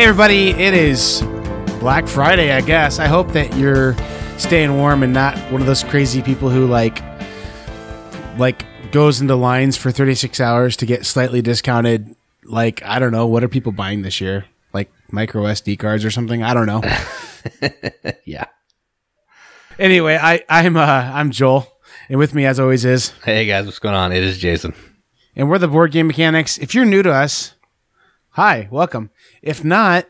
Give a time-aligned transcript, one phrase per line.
[0.00, 1.20] Hey, everybody, it is
[1.78, 2.98] Black Friday, I guess.
[2.98, 3.94] I hope that you're
[4.38, 7.02] staying warm and not one of those crazy people who, like,
[8.38, 12.16] like goes into lines for 36 hours to get slightly discounted.
[12.46, 14.46] Like, I don't know, what are people buying this year?
[14.72, 16.42] Like micro SD cards or something?
[16.42, 16.80] I don't know.
[18.24, 18.46] Yeah.
[19.78, 21.70] anyway, I, I'm, uh, I'm Joel,
[22.08, 24.12] and with me, as always, is, Hey guys, what's going on?
[24.12, 24.72] It is Jason.
[25.36, 26.56] and we're the Board Game Mechanics.
[26.56, 27.52] If you're new to us,
[28.30, 29.10] hi, welcome.
[29.42, 30.06] If not,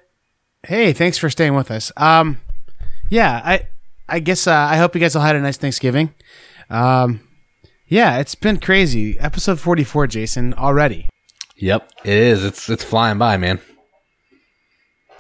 [0.63, 1.93] hey, thanks for staying with us.
[1.97, 2.41] Um,
[3.09, 3.69] yeah, I,
[4.09, 6.15] I guess uh, I hope you guys all had a nice Thanksgiving.
[6.69, 7.21] Um,
[7.87, 9.19] yeah, it's been crazy.
[9.19, 11.09] Episode 44, Jason, already.
[11.57, 12.45] Yep, it is.
[12.45, 13.61] It's it's flying by, man.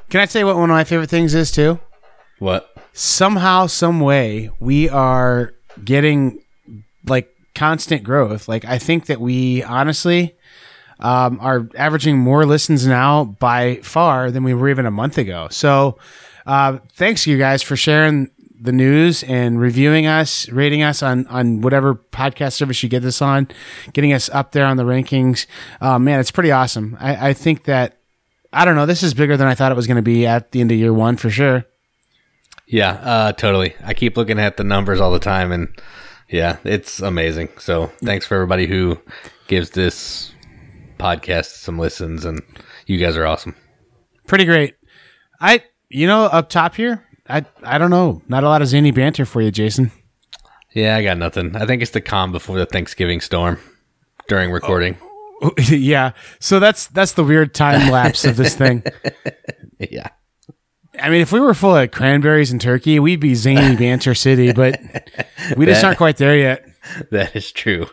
[0.09, 1.79] Can I tell you what one of my favorite things is too?
[2.39, 2.75] What?
[2.95, 5.53] Somehow, some way, we are
[5.85, 6.43] getting
[7.07, 8.49] like constant growth.
[8.49, 10.35] Like I think that we honestly
[11.01, 15.49] um, are averaging more listens now by far than we were even a month ago.
[15.51, 15.99] So,
[16.47, 21.63] uh, thanks you guys for sharing the news and reviewing us, rating us on on
[21.63, 23.49] whatever podcast service you get this on,
[23.93, 25.47] getting us up there on the rankings.
[25.81, 26.97] Uh, man, it's pretty awesome.
[27.01, 27.97] I, I think that
[28.53, 28.87] I don't know.
[28.87, 30.79] This is bigger than I thought it was going to be at the end of
[30.79, 31.65] year one for sure.
[32.67, 33.75] Yeah, uh, totally.
[33.83, 35.69] I keep looking at the numbers all the time, and
[36.29, 37.49] yeah, it's amazing.
[37.59, 39.01] So thanks for everybody who
[39.49, 40.33] gives this
[41.01, 42.41] podcast some listens, and
[42.87, 43.57] you guys are awesome.
[44.27, 44.75] pretty great.
[45.41, 48.91] I, you know, up top here, I, I don't know, not a lot of zany
[48.91, 49.91] banter for you, Jason.
[50.75, 51.57] Yeah, I got nothing.
[51.57, 53.59] I think it's the calm before the Thanksgiving storm
[54.29, 54.97] during recording.
[55.69, 58.83] yeah, so that's that's the weird time lapse of this thing.
[59.91, 60.09] Yeah.
[61.01, 64.53] I mean, if we were full of cranberries and turkey, we'd be zany banter city,
[64.53, 64.79] but
[65.57, 66.67] we just That- aren't quite there yet.
[67.11, 67.87] That is true.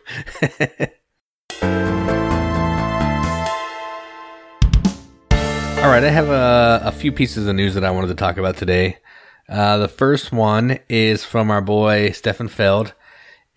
[5.78, 8.38] All right, I have a, a few pieces of news that I wanted to talk
[8.38, 8.98] about today.
[9.48, 12.94] Uh, the first one is from our boy Stefan Feld,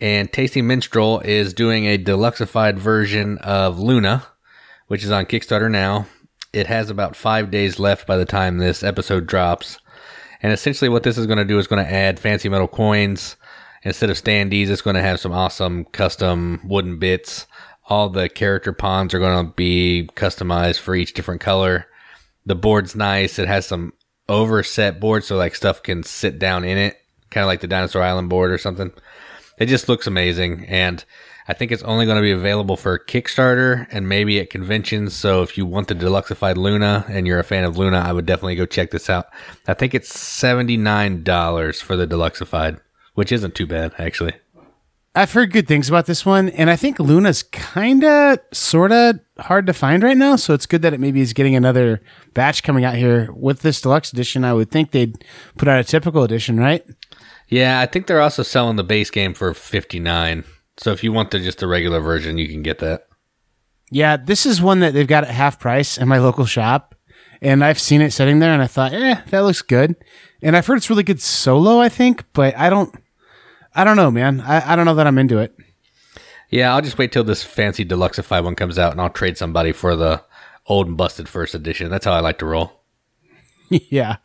[0.01, 4.27] and Tasty Minstrel is doing a deluxeified version of Luna,
[4.87, 6.07] which is on Kickstarter now.
[6.53, 9.79] It has about five days left by the time this episode drops.
[10.43, 13.37] And essentially, what this is going to do is going to add fancy metal coins.
[13.83, 17.47] Instead of standees, it's going to have some awesome custom wooden bits.
[17.89, 21.87] All the character pawns are going to be customized for each different color.
[22.51, 23.39] The board's nice.
[23.39, 23.93] It has some
[24.29, 26.97] overset board, so like stuff can sit down in it,
[27.31, 28.91] kind of like the Dinosaur Island board or something.
[29.57, 31.05] It just looks amazing, and
[31.47, 35.15] I think it's only going to be available for Kickstarter and maybe at conventions.
[35.15, 38.27] So if you want the deluxeified Luna and you're a fan of Luna, I would
[38.27, 39.27] definitely go check this out.
[39.69, 42.81] I think it's seventy nine dollars for the deluxeified,
[43.15, 44.33] which isn't too bad actually.
[45.13, 49.19] I've heard good things about this one, and I think Luna's kind of, sort of
[49.41, 50.37] hard to find right now.
[50.37, 52.01] So it's good that it maybe is getting another
[52.33, 54.45] batch coming out here with this deluxe edition.
[54.45, 55.25] I would think they'd
[55.59, 56.85] put out a typical edition, right?
[57.49, 60.45] Yeah, I think they're also selling the base game for fifty nine.
[60.77, 63.09] So if you want the just the regular version, you can get that.
[63.91, 66.95] Yeah, this is one that they've got at half price in my local shop.
[67.43, 69.97] And I've seen it sitting there and I thought, eh, that looks good.
[70.43, 72.95] And I've heard it's really good solo, I think, but I don't
[73.81, 74.43] I don't know, man.
[74.43, 75.57] I, I don't know that I'm into it.
[76.51, 79.73] Yeah, I'll just wait till this fancy deluxeified one comes out, and I'll trade somebody
[79.73, 80.23] for the
[80.67, 81.89] old and busted first edition.
[81.91, 82.83] That's how I like to roll.
[83.71, 84.17] yeah.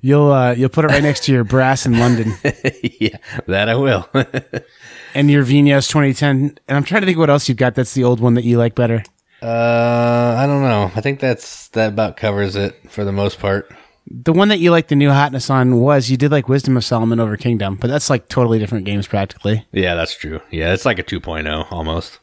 [0.00, 2.32] You'll uh you'll put it right next to your brass in London
[2.98, 4.08] yeah, that I will.
[5.14, 6.58] and your Vinhos 2010.
[6.66, 8.58] And I'm trying to think what else you've got that's the old one that you
[8.58, 9.04] like better.
[9.40, 10.90] uh, I don't know.
[10.96, 13.70] I think that's that about covers it for the most part.
[14.08, 16.84] The one that you like the new hotness on was you did like Wisdom of
[16.84, 19.66] Solomon over Kingdom, but that's like totally different games practically.
[19.72, 20.40] Yeah, that's true.
[20.50, 22.20] Yeah, it's like a 2.0 almost.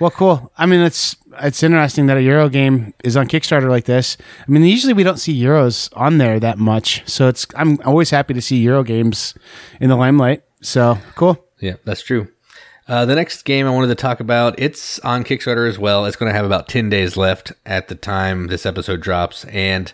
[0.00, 0.50] Well, cool.
[0.58, 4.16] I mean, it's it's interesting that a Euro game is on Kickstarter like this.
[4.40, 8.10] I mean, usually we don't see Euros on there that much, so it's I'm always
[8.10, 9.34] happy to see Euro games
[9.80, 10.42] in the limelight.
[10.60, 11.44] So cool.
[11.60, 12.28] Yeah, that's true.
[12.88, 16.04] Uh, the next game I wanted to talk about, it's on Kickstarter as well.
[16.04, 19.44] It's going to have about 10 days left at the time this episode drops.
[19.46, 19.92] And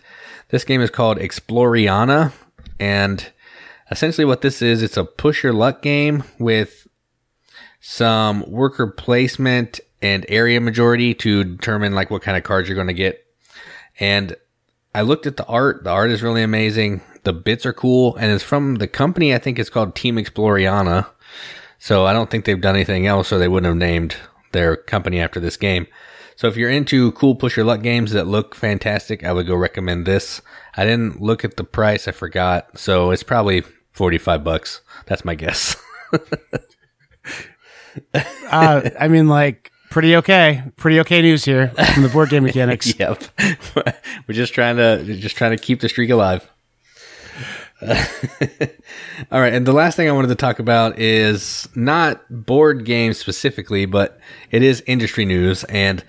[0.48, 2.32] this game is called Exploriana.
[2.80, 3.30] And
[3.90, 6.86] essentially what this is, it's a push your luck game with
[7.80, 12.86] some worker placement and area majority to determine like what kind of cards you're going
[12.86, 13.24] to get.
[14.00, 14.36] And
[14.94, 15.84] I looked at the art.
[15.84, 17.02] The art is really amazing.
[17.24, 19.34] The bits are cool, and it's from the company.
[19.34, 21.06] I think it's called Team Exploriana.
[21.78, 24.16] So I don't think they've done anything else, or they wouldn't have named
[24.52, 25.86] their company after this game.
[26.38, 29.56] So if you're into cool push your luck games that look fantastic, I would go
[29.56, 30.40] recommend this.
[30.76, 32.78] I didn't look at the price, I forgot.
[32.78, 34.80] So it's probably 45 bucks.
[35.06, 35.74] That's my guess.
[38.50, 40.62] Uh, I mean, like pretty okay.
[40.76, 42.96] Pretty okay news here from the board game mechanics.
[42.96, 43.20] yep.
[43.76, 46.48] We're just trying to just trying to keep the streak alive.
[49.30, 53.18] all right, and the last thing I wanted to talk about is not board games
[53.18, 54.18] specifically, but
[54.50, 55.62] it is industry news.
[55.64, 56.02] And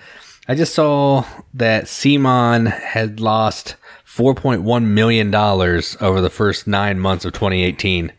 [0.47, 3.75] I just saw that CMON had lost
[4.07, 8.13] $4.1 million over the first nine months of 2018.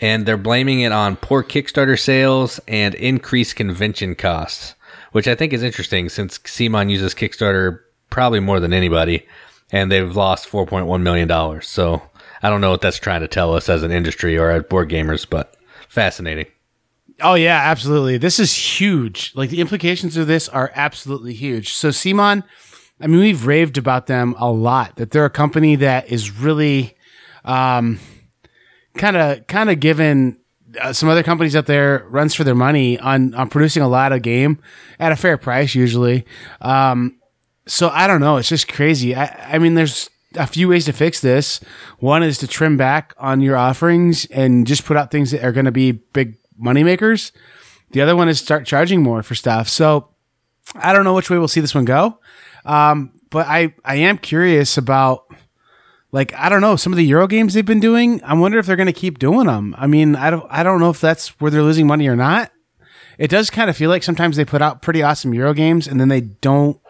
[0.00, 4.74] And they're blaming it on poor Kickstarter sales and increased convention costs,
[5.12, 9.26] which I think is interesting since CMON uses Kickstarter probably more than anybody,
[9.72, 11.62] and they've lost $4.1 million.
[11.62, 12.02] So
[12.44, 14.90] I don't know what that's trying to tell us as an industry or as board
[14.90, 15.56] gamers, but
[15.88, 16.44] fascinating.
[17.22, 18.18] Oh yeah, absolutely.
[18.18, 19.32] This is huge.
[19.34, 21.72] Like the implications of this are absolutely huge.
[21.72, 22.44] So CMON,
[23.00, 24.96] I mean, we've raved about them a lot.
[24.96, 26.94] That they're a company that is really,
[27.44, 27.98] kind
[29.02, 30.38] of kind of given
[30.78, 34.12] uh, some other companies out there runs for their money on on producing a lot
[34.12, 34.58] of game
[35.00, 36.26] at a fair price usually.
[36.60, 37.18] Um,
[37.66, 38.36] so I don't know.
[38.36, 39.14] It's just crazy.
[39.14, 41.60] I, I mean, there's a few ways to fix this.
[41.98, 45.52] One is to trim back on your offerings and just put out things that are
[45.52, 47.32] going to be big moneymakers.
[47.90, 49.68] The other one is start charging more for stuff.
[49.68, 50.08] So
[50.74, 52.18] I don't know which way we'll see this one go.
[52.64, 55.26] Um, but I, I am curious about
[56.14, 58.22] like I don't know some of the Euro games they've been doing.
[58.22, 59.74] I wonder if they're going to keep doing them.
[59.76, 62.52] I mean, I don't I don't know if that's where they're losing money or not.
[63.18, 66.00] It does kind of feel like sometimes they put out pretty awesome Euro games and
[66.00, 66.80] then they don't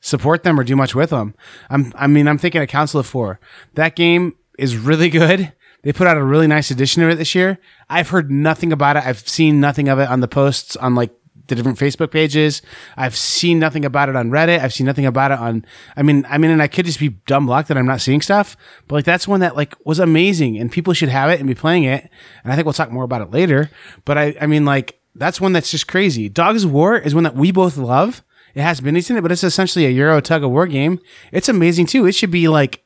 [0.00, 1.34] support them or do much with them.
[1.68, 3.40] I'm, I mean, I'm thinking of Council of Four.
[3.74, 5.52] That game is really good.
[5.82, 7.58] They put out a really nice edition of it this year.
[7.88, 9.06] I've heard nothing about it.
[9.06, 11.10] I've seen nothing of it on the posts on like
[11.50, 12.62] the different Facebook pages.
[12.96, 14.60] I've seen nothing about it on Reddit.
[14.60, 15.66] I've seen nothing about it on,
[15.96, 18.22] I mean, I mean, and I could just be dumb luck that I'm not seeing
[18.22, 18.56] stuff,
[18.88, 21.54] but like that's one that like was amazing and people should have it and be
[21.54, 22.08] playing it.
[22.42, 23.70] And I think we'll talk more about it later.
[24.04, 26.28] But I, I mean, like that's one that's just crazy.
[26.28, 28.22] Dogs of War is one that we both love.
[28.54, 30.98] It has minis in it, but it's essentially a Euro tug of war game.
[31.32, 32.06] It's amazing too.
[32.06, 32.84] It should be like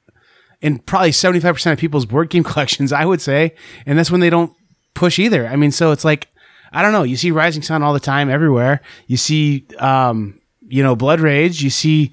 [0.61, 3.55] in probably 75% of people's board game collections, I would say.
[3.87, 4.52] And that's when they don't
[4.94, 5.46] push either.
[5.46, 6.28] I mean, so it's like,
[6.72, 7.02] I don't know.
[7.02, 8.81] You see Rising Sun all the time everywhere.
[9.06, 11.62] You see, um, you know, Blood Rage.
[11.62, 12.11] You see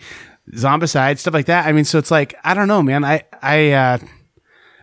[0.53, 1.65] Zombicide, stuff like that.
[1.65, 3.03] I mean, so it's like, I don't know, man.
[3.03, 3.97] I, I, uh,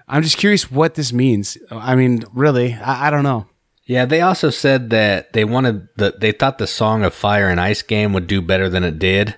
[0.08, 1.58] I'm just curious what this means.
[1.70, 3.46] I mean, really, I, I don't know.
[3.88, 7.58] Yeah, they also said that they wanted the they thought the Song of Fire and
[7.58, 9.36] Ice game would do better than it did,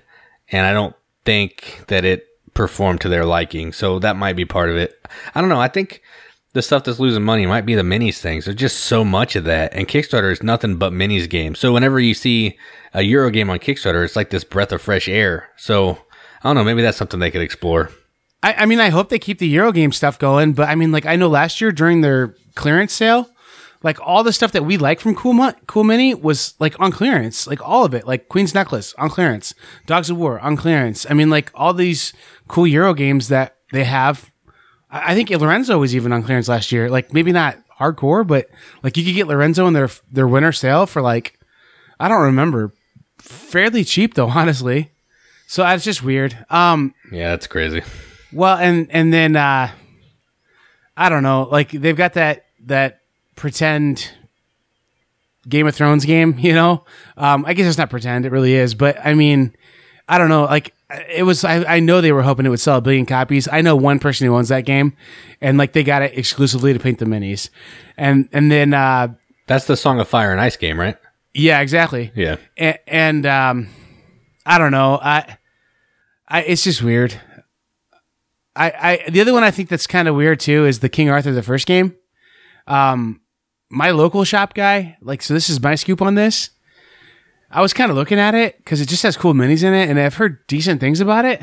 [0.49, 0.93] and I don't
[1.23, 3.71] think that it performed to their liking.
[3.71, 5.07] So that might be part of it.
[5.33, 5.61] I don't know.
[5.61, 6.01] I think
[6.51, 8.43] the stuff that's losing money might be the minis things.
[8.43, 11.57] There's just so much of that, and Kickstarter is nothing but minis games.
[11.57, 12.57] So whenever you see
[12.93, 15.47] a Euro game on Kickstarter, it's like this breath of fresh air.
[15.55, 15.91] So
[16.43, 16.65] I don't know.
[16.65, 17.89] Maybe that's something they could explore.
[18.43, 20.91] I, I mean, I hope they keep the Euro game stuff going, but I mean,
[20.91, 23.29] like I know last year during their clearance sale
[23.83, 26.91] like all the stuff that we like from Cool, Mo- cool Mini was like on
[26.91, 29.53] clearance, like all of it, like Queen's Necklace on clearance,
[29.85, 31.05] Dogs of War on clearance.
[31.09, 32.13] I mean, like all these
[32.47, 34.31] cool Euro games that they have.
[34.89, 36.89] I, I think Lorenzo was even on clearance last year.
[36.89, 38.47] Like maybe not hardcore, but
[38.83, 41.39] like you could get Lorenzo in their their winter sale for like
[41.99, 42.73] I don't remember,
[43.19, 44.91] fairly cheap though, honestly.
[45.47, 46.45] So that's just weird.
[46.49, 47.81] Um, yeah, that's crazy.
[48.31, 49.69] Well, and and then uh,
[50.95, 53.00] I don't know, like they've got that that
[53.35, 54.11] pretend
[55.47, 56.85] Game of Thrones game, you know?
[57.17, 58.75] Um, I guess it's not pretend, it really is.
[58.75, 59.55] But I mean,
[60.07, 60.43] I don't know.
[60.43, 60.73] Like,
[61.09, 63.47] it was, I, I know they were hoping it would sell a billion copies.
[63.47, 64.95] I know one person who owns that game,
[65.39, 67.49] and like they got it exclusively to paint the minis.
[67.97, 69.13] And, and then, uh,
[69.47, 70.97] that's the Song of Fire and Ice game, right?
[71.33, 72.11] Yeah, exactly.
[72.13, 72.37] Yeah.
[72.57, 73.69] And, and um,
[74.45, 74.99] I don't know.
[75.01, 75.37] I,
[76.27, 77.19] I, it's just weird.
[78.55, 81.09] I, I, the other one I think that's kind of weird too is the King
[81.09, 81.95] Arthur the first game.
[82.67, 83.20] Um,
[83.71, 86.51] my local shop guy, like, so this is my scoop on this.
[87.49, 89.89] I was kind of looking at it because it just has cool minis in it,
[89.89, 91.41] and I've heard decent things about it.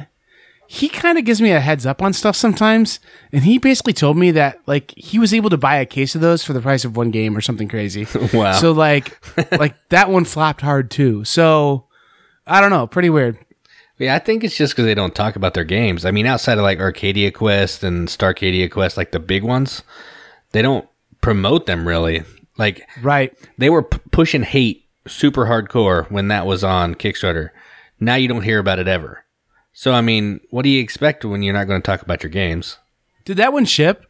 [0.66, 3.00] He kind of gives me a heads up on stuff sometimes,
[3.32, 6.20] and he basically told me that like he was able to buy a case of
[6.20, 8.06] those for the price of one game or something crazy.
[8.35, 8.52] wow!
[8.52, 9.18] So like,
[9.58, 11.25] like that one flopped hard too.
[11.25, 11.87] So
[12.47, 13.38] I don't know, pretty weird.
[13.99, 16.04] Yeah, I think it's just because they don't talk about their games.
[16.04, 19.82] I mean, outside of like Arcadia Quest and Starcadia Quest, like the big ones,
[20.52, 20.88] they don't
[21.21, 22.23] promote them really.
[22.57, 27.51] Like right, they were p- pushing hate super hardcore when that was on Kickstarter.
[28.01, 29.25] Now you don't hear about it ever.
[29.73, 32.31] So I mean, what do you expect when you're not going to talk about your
[32.31, 32.79] games?
[33.25, 34.07] Did that one ship?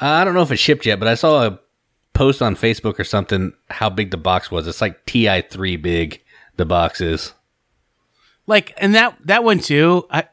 [0.00, 1.60] Uh, I don't know if it shipped yet, but I saw a
[2.14, 4.66] post on Facebook or something how big the box was.
[4.66, 6.22] It's like TI three big.
[6.56, 7.34] The box is
[8.48, 10.06] like, and that that one too.
[10.10, 10.24] I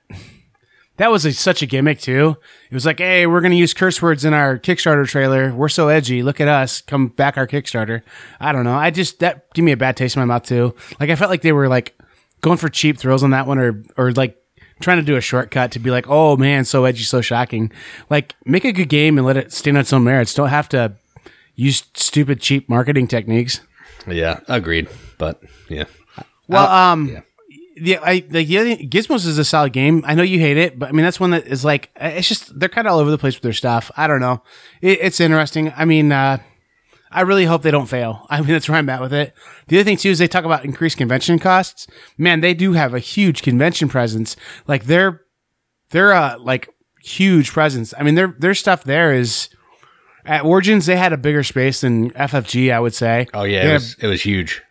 [0.98, 2.38] That was a, such a gimmick too.
[2.70, 5.54] It was like, hey, we're gonna use curse words in our Kickstarter trailer.
[5.54, 6.24] We're so edgy.
[6.24, 6.82] Look at us.
[6.82, 8.02] Come back our Kickstarter.
[8.40, 8.75] I don't know.
[8.75, 10.74] I just that gave me a bad taste in my mouth too.
[11.00, 11.98] Like I felt like they were like
[12.42, 14.42] going for cheap thrills on that one, or or like
[14.80, 17.72] trying to do a shortcut to be like, oh man, so edgy, so shocking.
[18.10, 20.34] Like make a good game and let it stand on its own merits.
[20.34, 20.96] Don't have to
[21.56, 23.62] use stupid cheap marketing techniques.
[24.08, 24.90] Yeah, agreed.
[25.18, 25.86] But yeah.
[26.48, 27.22] Well, um, yeah.
[27.77, 30.03] Yeah, I like yeah, Gizmos is a solid game.
[30.05, 32.58] I know you hate it, but I mean that's one that is like it's just
[32.58, 33.91] they're kind of all over the place with their stuff.
[33.98, 34.41] I don't know.
[34.82, 35.74] It, it's interesting.
[35.75, 36.38] I mean, uh,
[37.12, 38.25] I really hope they don't fail.
[38.29, 39.34] I mean that's where I'm at with it.
[39.67, 41.88] The other thing too is they talk about increased convention costs.
[42.17, 44.38] Man, they do have a huge convention presence.
[44.67, 45.22] Like they're
[45.89, 46.70] they're uh like
[47.01, 47.94] huge presence.
[47.98, 49.50] I mean their their stuff there is
[50.24, 52.72] at Origins they had a bigger space than FFG.
[52.72, 53.27] I would say.
[53.34, 54.62] Oh yeah, it was, it was huge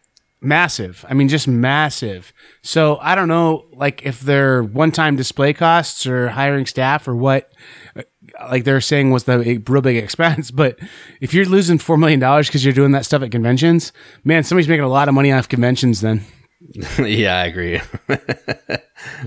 [0.44, 1.04] massive.
[1.08, 2.32] I mean, just massive.
[2.62, 7.50] So I don't know, like if they're one-time display costs or hiring staff or what.
[7.96, 8.02] Uh,
[8.50, 10.78] like they're saying was the real big expense, but
[11.20, 13.92] if you're losing four million dollars because you're doing that stuff at conventions,
[14.24, 16.00] man, somebody's making a lot of money off conventions.
[16.00, 16.24] Then,
[16.98, 17.80] yeah, I agree.
[18.08, 18.18] oh.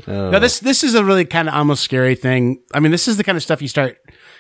[0.31, 2.62] Now this this is a really kind of almost scary thing.
[2.74, 3.97] I mean, this is the kind of stuff you start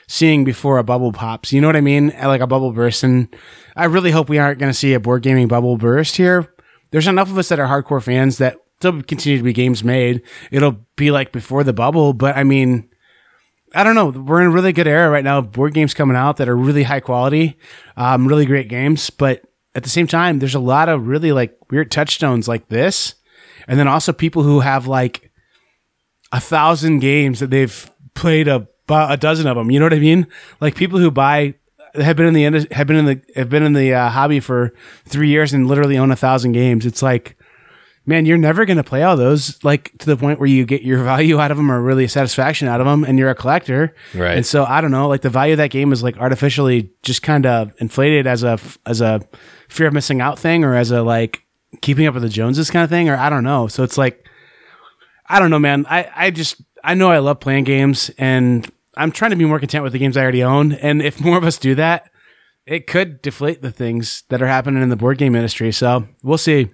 [0.07, 1.53] seeing before a bubble pops.
[1.53, 2.13] You know what I mean?
[2.21, 3.33] Like a bubble burst, and
[3.75, 6.51] I really hope we aren't going to see a board gaming bubble burst here
[6.91, 10.21] there's enough of us that are hardcore fans that still continue to be games made.
[10.51, 12.89] It'll be like before the bubble, but I mean,
[13.73, 14.09] I don't know.
[14.09, 15.39] We're in a really good era right now.
[15.39, 17.57] Of board games coming out that are really high quality,
[17.97, 19.09] um, really great games.
[19.09, 19.43] But
[19.75, 23.15] at the same time, there's a lot of really like weird touchstones like this,
[23.67, 25.31] and then also people who have like
[26.31, 29.69] a thousand games that they've played a a dozen of them.
[29.69, 30.27] You know what I mean?
[30.61, 31.55] Like people who buy
[31.95, 34.73] have been in the have been in the have been in the uh, hobby for
[35.05, 36.85] three years and literally own a thousand games.
[36.85, 37.37] It's like,
[38.05, 40.81] man, you're never going to play all those like to the point where you get
[40.81, 43.35] your value out of them or really a satisfaction out of them, and you're a
[43.35, 43.95] collector.
[44.13, 44.37] Right.
[44.37, 47.21] And so I don't know, like the value of that game is like artificially just
[47.21, 49.21] kind of inflated as a as a
[49.69, 51.43] fear of missing out thing or as a like
[51.81, 53.67] keeping up with the Joneses kind of thing, or I don't know.
[53.67, 54.27] So it's like,
[55.27, 55.85] I don't know, man.
[55.89, 59.59] I I just I know I love playing games and I'm trying to be more
[59.59, 60.73] content with the games I already own.
[60.73, 62.11] And if more of us do that,
[62.65, 65.71] it could deflate the things that are happening in the board game industry.
[65.71, 66.69] So we'll see.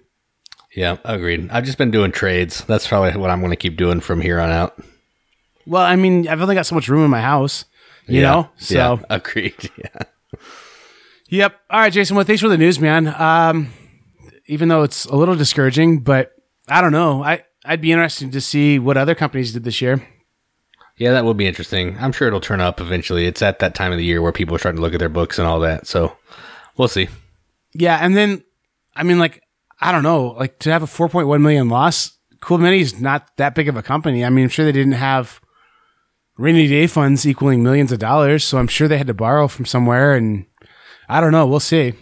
[0.76, 1.50] Yeah, agreed.
[1.52, 2.64] I've just been doing trades.
[2.66, 4.82] That's probably what I'm going to keep doing from here on out.
[5.68, 7.66] Well, I mean, I've only got so much room in my house,
[8.08, 8.50] you yeah, know?
[8.58, 9.72] So, yeah, agreed.
[9.78, 10.40] Yeah.
[11.30, 11.60] Yep.
[11.70, 12.16] All right, Jason.
[12.16, 13.08] Well, thanks for the news, man.
[13.08, 13.72] Um,
[14.48, 16.32] even though it's a little discouraging, but
[16.68, 17.24] I don't know.
[17.24, 20.06] I, I'd be interested to see what other companies did this year.
[21.04, 21.98] Yeah, that will be interesting.
[22.00, 23.26] I'm sure it'll turn up eventually.
[23.26, 25.10] It's at that time of the year where people are starting to look at their
[25.10, 25.86] books and all that.
[25.86, 26.16] So
[26.78, 27.10] we'll see.
[27.74, 28.42] Yeah, and then
[28.96, 29.44] I mean, like
[29.82, 32.18] I don't know, like to have a 4.1 million loss.
[32.40, 34.24] Cool Mini is not that big of a company.
[34.24, 35.42] I mean, I'm sure they didn't have
[36.38, 39.66] rainy day funds equaling millions of dollars, so I'm sure they had to borrow from
[39.66, 40.16] somewhere.
[40.16, 40.46] And
[41.10, 41.46] I don't know.
[41.46, 41.96] We'll see.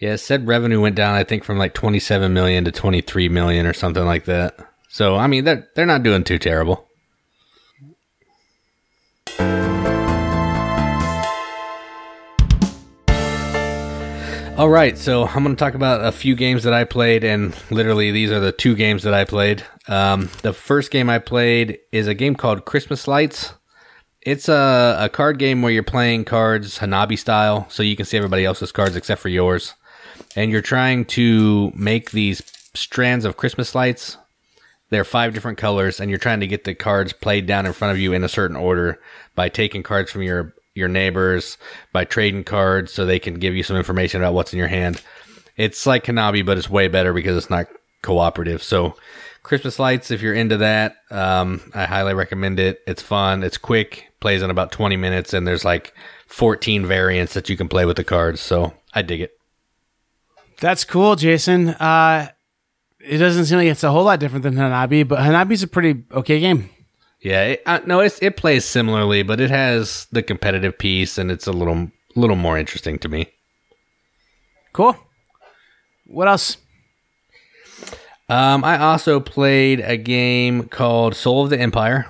[0.00, 1.14] Yeah, said revenue went down.
[1.14, 4.58] I think from like 27 million to 23 million or something like that.
[4.88, 6.88] So I mean, they're they're not doing too terrible.
[14.58, 17.56] All right, so I'm going to talk about a few games that I played, and
[17.70, 19.64] literally these are the two games that I played.
[19.88, 23.54] Um, the first game I played is a game called Christmas Lights.
[24.20, 28.18] It's a, a card game where you're playing cards Hanabi style, so you can see
[28.18, 29.72] everybody else's cards except for yours.
[30.36, 32.42] And you're trying to make these
[32.74, 34.18] strands of Christmas lights.
[34.90, 37.92] They're five different colors, and you're trying to get the cards played down in front
[37.92, 39.00] of you in a certain order
[39.34, 41.58] by taking cards from your your neighbors
[41.92, 45.02] by trading cards so they can give you some information about what's in your hand.
[45.56, 47.66] It's like Hanabi, but it's way better because it's not
[48.02, 48.62] cooperative.
[48.62, 48.96] So,
[49.42, 52.80] Christmas Lights, if you're into that, um, I highly recommend it.
[52.86, 55.92] It's fun, it's quick, plays in about 20 minutes, and there's like
[56.28, 58.40] 14 variants that you can play with the cards.
[58.40, 59.32] So, I dig it.
[60.60, 61.70] That's cool, Jason.
[61.70, 62.30] Uh,
[63.00, 66.04] it doesn't seem like it's a whole lot different than Hanabi, but Hanabi's a pretty
[66.12, 66.70] okay game.
[67.22, 71.30] Yeah, it, uh, no, it's, it plays similarly, but it has the competitive piece, and
[71.30, 73.28] it's a little little more interesting to me.
[74.72, 74.96] Cool.
[76.06, 76.56] What else?
[78.28, 82.08] Um, I also played a game called Soul of the Empire,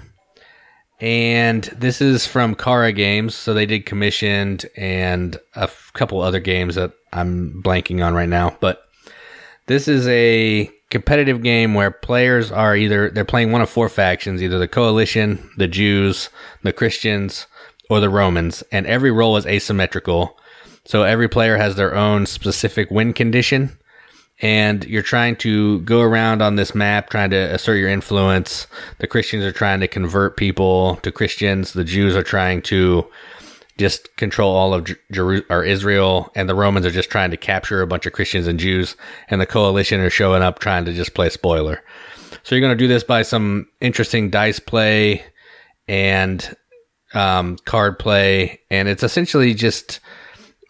[0.99, 3.35] and this is from Kara Games.
[3.35, 8.29] So they did commissioned and a f- couple other games that I'm blanking on right
[8.29, 8.83] now, but
[9.67, 14.43] this is a competitive game where players are either they're playing one of four factions,
[14.43, 16.29] either the coalition, the Jews,
[16.63, 17.47] the Christians,
[17.89, 20.39] or the Romans, and every role is asymmetrical.
[20.85, 23.79] So every player has their own specific win condition,
[24.43, 28.67] and you're trying to go around on this map trying to assert your influence.
[28.99, 31.73] The Christians are trying to convert people to Christians.
[31.73, 33.07] The Jews are trying to
[33.83, 37.83] just control all of Jeru- or Israel, and the Romans are just trying to capture
[37.83, 38.97] a bunch of Christians and Jews,
[39.29, 41.83] and the coalition are showing up trying to just play spoiler.
[42.45, 45.25] So you're going to do this by some interesting dice play
[45.89, 46.57] and
[47.13, 49.99] um, card play, and it's essentially just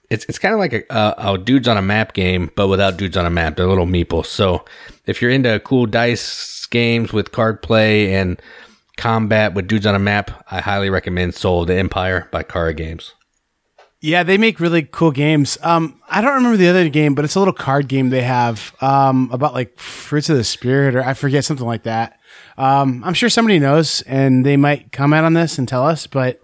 [0.08, 2.96] it's it's kind of like a, a, a, dudes on a map game, but without
[2.96, 3.56] dudes on a map.
[3.56, 4.26] They're little meeples.
[4.26, 4.64] So
[5.06, 8.40] if you're into cool dice games with card play and
[8.96, 12.74] combat with dudes on a map, I highly recommend Soul of the Empire by Kara
[12.74, 13.12] Games.
[14.00, 15.58] Yeah, they make really cool games.
[15.62, 18.74] Um, I don't remember the other game, but it's a little card game they have
[18.80, 22.18] um, about like fruits of the spirit, or I forget something like that.
[22.58, 26.08] Um, I'm sure somebody knows, and they might comment on this and tell us.
[26.08, 26.42] But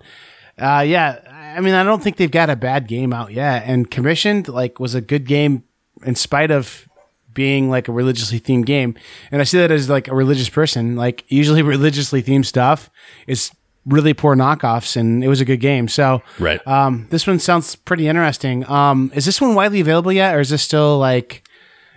[0.56, 1.18] uh, yeah,
[1.56, 3.64] I mean, I don't think they've got a bad game out yet.
[3.66, 5.64] And commissioned like was a good game
[6.04, 6.87] in spite of
[7.32, 8.94] being like a religiously themed game.
[9.30, 10.96] And I see that as like a religious person.
[10.96, 12.90] Like usually religiously themed stuff
[13.26, 13.50] is
[13.88, 15.88] really poor knockoffs, and it was a good game.
[15.88, 16.64] So, right.
[16.66, 18.68] Um, this one sounds pretty interesting.
[18.68, 21.42] Um, is this one widely available yet, or is this still like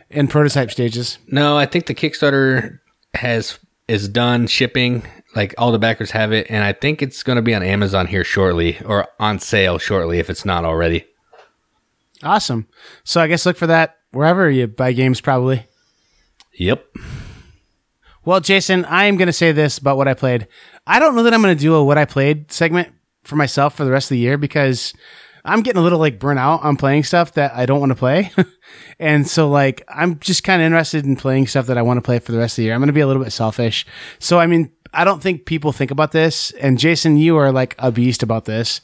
[0.09, 1.17] in prototype stages?
[1.27, 2.79] No, I think the Kickstarter
[3.13, 5.03] has is done shipping.
[5.35, 8.07] Like all the backers have it, and I think it's going to be on Amazon
[8.07, 11.05] here shortly, or on sale shortly if it's not already.
[12.23, 12.67] Awesome.
[13.03, 15.68] So I guess look for that wherever you buy games, probably.
[16.53, 16.86] Yep.
[18.24, 20.48] Well, Jason, I am going to say this about what I played.
[20.86, 23.75] I don't know that I'm going to do a what I played segment for myself
[23.75, 24.94] for the rest of the year because
[25.44, 27.96] I'm getting a little like burnt out on playing stuff that I don't want to
[27.96, 28.32] play.
[29.00, 32.01] and so like I'm just kind of interested in playing stuff that I want to
[32.01, 32.74] play for the rest of the year.
[32.74, 33.86] I'm going to be a little bit selfish.
[34.20, 36.51] So I mean, I don't think people think about this.
[36.51, 38.81] And Jason, you are like a beast about this.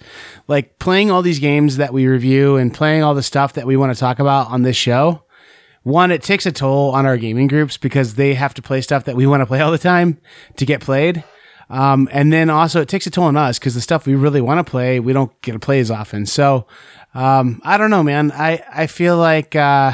[0.47, 3.75] Like playing all these games that we review and playing all the stuff that we
[3.75, 5.23] want to talk about on this show
[5.87, 9.05] one, it takes a toll on our gaming groups because they have to play stuff
[9.05, 10.17] that we want to play all the time
[10.57, 11.23] to get played.
[11.69, 14.41] Um, and then also it takes a toll on us because the stuff we really
[14.41, 16.25] want to play, we don't get to play as often.
[16.25, 16.67] So,
[17.13, 18.33] um, I don't know, man.
[18.33, 19.93] I, I feel like, uh,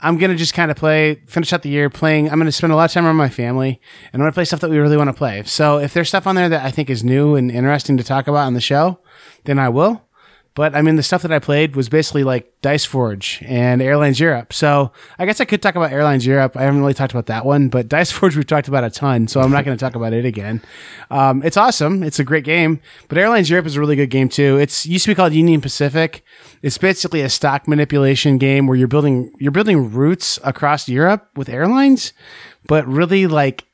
[0.00, 2.30] I'm to just kind of play, finish out the year playing.
[2.30, 3.80] I'm to spend a lot of time around my family
[4.12, 5.42] and I'm to play stuff that we really want to play.
[5.44, 8.28] So if there's stuff on there that I think is new and interesting to talk
[8.28, 9.00] about on the show,
[9.44, 10.07] then I will.
[10.58, 14.18] But I mean, the stuff that I played was basically like Dice Forge and Airlines
[14.18, 14.52] Europe.
[14.52, 16.56] So I guess I could talk about Airlines Europe.
[16.56, 19.28] I haven't really talked about that one, but Dice Forge we've talked about a ton,
[19.28, 20.60] so I'm not going to talk about it again.
[21.12, 22.02] Um, it's awesome.
[22.02, 24.58] It's a great game, but Airlines Europe is a really good game too.
[24.58, 26.24] It's used to be called Union Pacific.
[26.60, 31.48] It's basically a stock manipulation game where you're building you're building routes across Europe with
[31.48, 32.12] airlines,
[32.66, 33.67] but really like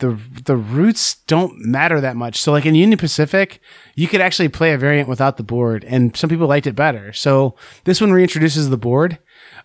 [0.00, 2.40] the the routes don't matter that much.
[2.40, 3.60] So like in Union Pacific,
[3.94, 7.12] you could actually play a variant without the board, and some people liked it better.
[7.12, 9.18] So this one reintroduces the board,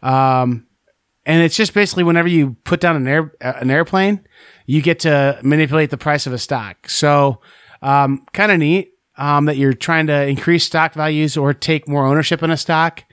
[0.04, 0.68] um,
[1.26, 4.26] and it's just basically whenever you put down an air an airplane,
[4.66, 6.90] you get to manipulate the price of a stock.
[6.90, 7.42] So
[7.82, 12.06] um, kind of neat um, that you're trying to increase stock values or take more
[12.06, 13.04] ownership in a stock.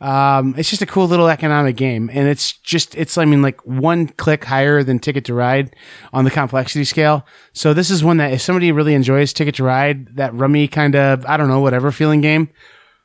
[0.00, 3.64] Um, it's just a cool little economic game, and it's just it's I mean like
[3.66, 5.74] one click higher than Ticket to Ride
[6.12, 7.26] on the complexity scale.
[7.52, 10.94] So this is one that if somebody really enjoys Ticket to Ride, that rummy kind
[10.94, 12.50] of I don't know whatever feeling game.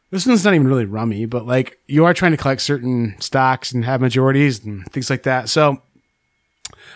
[0.10, 3.72] This one's not even really rummy, but like you are trying to collect certain stocks
[3.72, 5.48] and have majorities and things like that.
[5.48, 5.82] So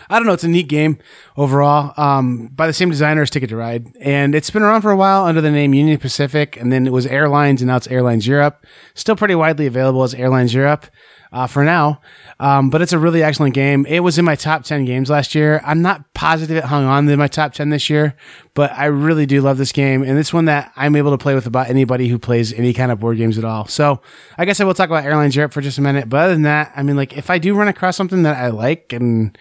[0.08, 0.32] I don't know.
[0.32, 0.98] It's a neat game
[1.36, 1.92] overall.
[1.96, 4.96] Um, by the same designer as Ticket to Ride, and it's been around for a
[4.96, 8.26] while under the name Union Pacific, and then it was Airlines, and now it's Airlines
[8.26, 8.66] Europe.
[8.94, 10.86] Still pretty widely available as Airlines Europe
[11.32, 12.00] uh, for now.
[12.40, 13.86] Um, but it's a really excellent game.
[13.86, 15.60] It was in my top 10 games last year.
[15.64, 18.14] I'm not positive it hung on in my top 10 this year,
[18.54, 20.02] but I really do love this game.
[20.02, 22.92] And it's one that I'm able to play with about anybody who plays any kind
[22.92, 23.66] of board games at all.
[23.66, 24.00] So
[24.38, 26.08] I guess I will talk about Airlines Europe for just a minute.
[26.08, 28.48] But other than that, I mean, like if I do run across something that I
[28.48, 29.36] like and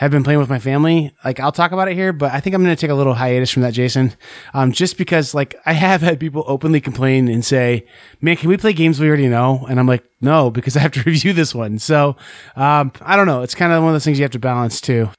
[0.00, 1.12] have been playing with my family.
[1.26, 3.12] Like I'll talk about it here, but I think I'm going to take a little
[3.12, 4.14] hiatus from that, Jason.
[4.54, 7.86] Um, just because like I have had people openly complain and say,
[8.18, 9.66] man, can we play games we already know?
[9.68, 11.78] And I'm like, no, because I have to review this one.
[11.78, 12.16] So,
[12.56, 13.42] um, I don't know.
[13.42, 15.10] It's kind of one of those things you have to balance too.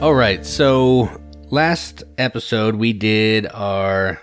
[0.00, 0.46] All right.
[0.46, 1.10] So
[1.50, 4.20] last episode we did our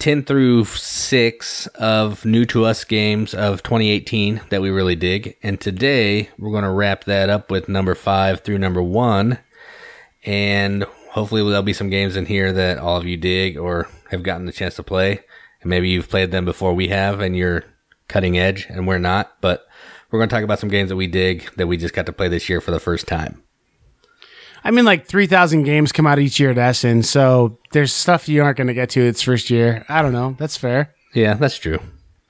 [0.00, 5.36] 10 through 6 of new to us games of 2018 that we really dig.
[5.42, 9.38] And today we're going to wrap that up with number 5 through number 1.
[10.24, 14.22] And hopefully there'll be some games in here that all of you dig or have
[14.22, 15.20] gotten the chance to play.
[15.60, 17.64] And maybe you've played them before we have and you're
[18.08, 19.36] cutting edge and we're not.
[19.42, 19.66] But
[20.10, 22.12] we're going to talk about some games that we dig that we just got to
[22.12, 23.42] play this year for the first time.
[24.64, 28.42] I mean, like 3,000 games come out each year at Essen, so there's stuff you
[28.42, 29.84] aren't going to get to its first year.
[29.88, 30.36] I don't know.
[30.38, 30.94] That's fair.
[31.14, 31.78] Yeah, that's true.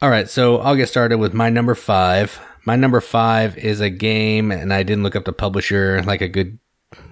[0.03, 2.41] All right, so I'll get started with my number five.
[2.65, 6.29] My number five is a game, and I didn't look up the publisher like a
[6.29, 6.59] good,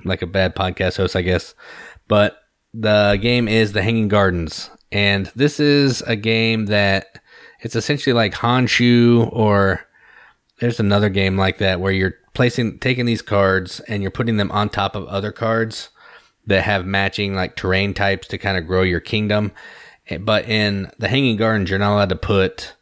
[0.04, 1.54] like a bad podcast host, I guess.
[2.06, 2.38] But
[2.72, 7.20] the game is The Hanging Gardens, and this is a game that
[7.60, 9.86] it's essentially like Honshu, or
[10.60, 14.52] there's another game like that where you're placing, taking these cards and you're putting them
[14.52, 15.88] on top of other cards
[16.46, 19.50] that have matching like terrain types to kind of grow your kingdom.
[20.06, 22.76] Eh, but in the Hanging Gardens, you're not allowed to put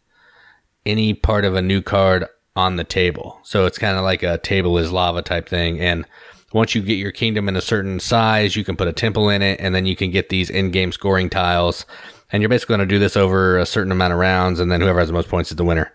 [0.84, 3.40] any part of a new card on the table.
[3.44, 5.80] So it's kind of like a table is lava type thing.
[5.80, 6.04] And
[6.52, 9.40] once you get your kingdom in a certain size, you can put a temple in
[9.40, 11.86] it, and then you can get these in-game scoring tiles.
[12.30, 14.82] And you're basically going to do this over a certain amount of rounds, and then
[14.82, 15.94] whoever has the most points is the winner.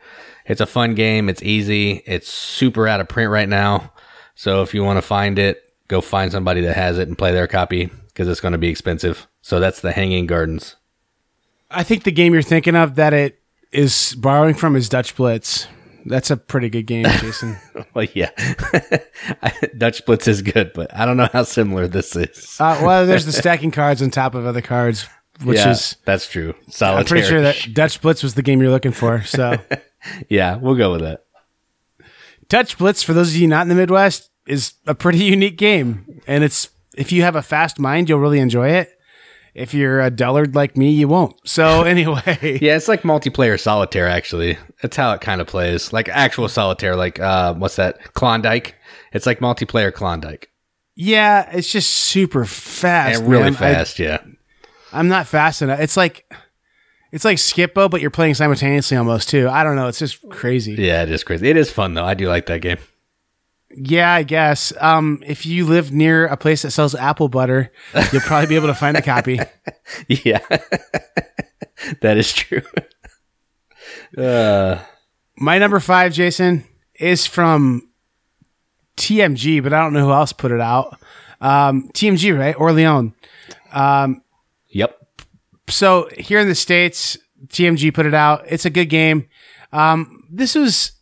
[0.51, 1.29] It's a fun game.
[1.29, 2.03] It's easy.
[2.05, 3.93] It's super out of print right now.
[4.35, 7.31] So if you want to find it, go find somebody that has it and play
[7.31, 9.27] their copy because it's going to be expensive.
[9.41, 10.75] So that's the Hanging Gardens.
[11.69, 13.39] I think the game you're thinking of that it
[13.71, 15.69] is borrowing from is Dutch Blitz.
[16.05, 17.55] That's a pretty good game, Jason.
[17.93, 18.31] well, yeah,
[19.77, 22.57] Dutch Blitz is good, but I don't know how similar this is.
[22.59, 25.07] uh, well, there's the stacking cards on top of other cards,
[25.43, 26.53] which yeah, is that's true.
[26.69, 26.99] Solitaire.
[26.99, 29.21] I'm pretty sure that Dutch Blitz was the game you're looking for.
[29.23, 29.57] So,
[30.29, 31.25] yeah, we'll go with that.
[32.47, 36.21] Dutch Blitz, for those of you not in the Midwest, is a pretty unique game,
[36.27, 38.97] and it's if you have a fast mind, you'll really enjoy it
[39.53, 41.35] if you're a dullard like me, you won't.
[41.47, 44.07] So anyway, yeah, it's like multiplayer solitaire.
[44.07, 46.95] Actually, that's how it kind of plays, like actual solitaire.
[46.95, 48.13] Like uh, what's that?
[48.13, 48.75] Klondike.
[49.13, 50.49] It's like multiplayer Klondike.
[50.95, 53.53] Yeah, it's just super fast and really man.
[53.53, 53.99] fast.
[53.99, 54.17] I, yeah,
[54.93, 55.79] I'm not fast enough.
[55.79, 56.31] It's like
[57.11, 59.49] it's like Skip-Bo, but you're playing simultaneously almost too.
[59.49, 59.87] I don't know.
[59.87, 60.73] It's just crazy.
[60.73, 61.49] Yeah, it is crazy.
[61.49, 62.05] It is fun though.
[62.05, 62.77] I do like that game.
[63.73, 64.73] Yeah, I guess.
[64.81, 67.71] Um, if you live near a place that sells apple butter,
[68.11, 69.39] you'll probably be able to find a copy.
[70.07, 70.39] yeah,
[72.01, 72.61] that is true.
[74.17, 74.77] Uh,
[75.37, 77.89] My number five, Jason, is from
[78.97, 80.99] TMG, but I don't know who else put it out.
[81.39, 82.55] Um, TMG, right?
[82.59, 83.13] Orleans.
[83.71, 84.23] Um, yep.
[85.71, 88.43] So here in the States, TMG put it out.
[88.47, 89.27] It's a good game.
[89.71, 90.93] Um, this was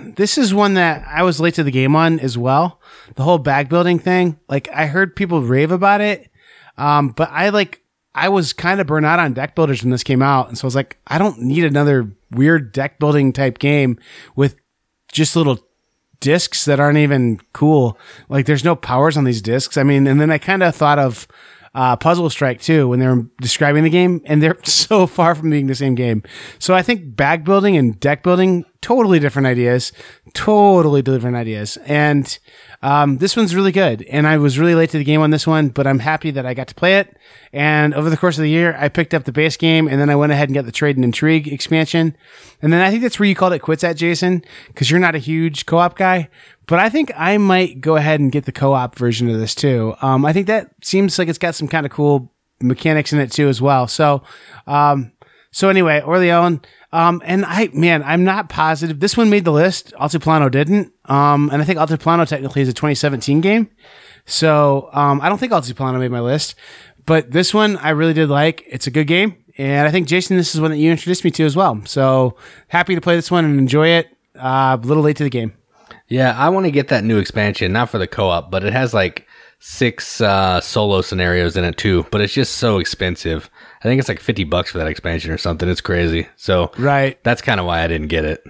[0.00, 2.80] this is one that I was late to the game on as well.
[3.14, 4.38] The whole bag building thing.
[4.48, 6.30] Like I heard people rave about it.
[6.76, 7.82] Um, but I like
[8.14, 10.48] I was kind of burnt out on deck builders when this came out.
[10.48, 13.98] And so I was like, I don't need another weird deck building type game
[14.36, 14.56] with
[15.10, 15.58] just little
[16.20, 17.98] discs that aren't even cool.
[18.28, 19.76] Like there's no powers on these discs.
[19.76, 21.26] I mean, and then I kind of thought of
[21.74, 25.66] uh, Puzzle Strike too when they're describing the game, and they're so far from being
[25.66, 26.22] the same game.
[26.58, 29.92] So I think bag building and deck building totally different ideas,
[30.34, 32.38] totally different ideas, and
[32.82, 34.02] um, this one's really good.
[34.02, 36.44] And I was really late to the game on this one, but I'm happy that
[36.44, 37.16] I got to play it.
[37.52, 40.10] And over the course of the year, I picked up the base game, and then
[40.10, 42.16] I went ahead and got the Trade and Intrigue expansion.
[42.60, 45.14] And then I think that's where you called it quits at, Jason, because you're not
[45.14, 46.28] a huge co-op guy.
[46.72, 49.94] But I think I might go ahead and get the co-op version of this too.
[50.00, 52.32] Um, I think that seems like it's got some kind of cool
[52.62, 53.86] mechanics in it too as well.
[53.86, 54.22] So,
[54.66, 55.12] um,
[55.50, 59.00] so anyway, Orleans, um, and I, man, I'm not positive.
[59.00, 59.92] This one made the list.
[60.00, 60.94] Altiplano didn't.
[61.04, 63.68] Um, and I think Altiplano technically is a 2017 game.
[64.24, 66.54] So, um, I don't think Altiplano made my list,
[67.04, 68.62] but this one I really did like.
[68.66, 69.36] It's a good game.
[69.58, 71.82] And I think Jason, this is one that you introduced me to as well.
[71.84, 74.08] So happy to play this one and enjoy it.
[74.34, 75.52] Uh, a little late to the game.
[76.12, 78.92] Yeah, I want to get that new expansion, not for the co-op, but it has
[78.92, 79.26] like
[79.60, 82.04] six uh, solo scenarios in it too.
[82.10, 83.48] But it's just so expensive.
[83.80, 85.70] I think it's like fifty bucks for that expansion or something.
[85.70, 86.28] It's crazy.
[86.36, 88.44] So right, that's kind of why I didn't get it.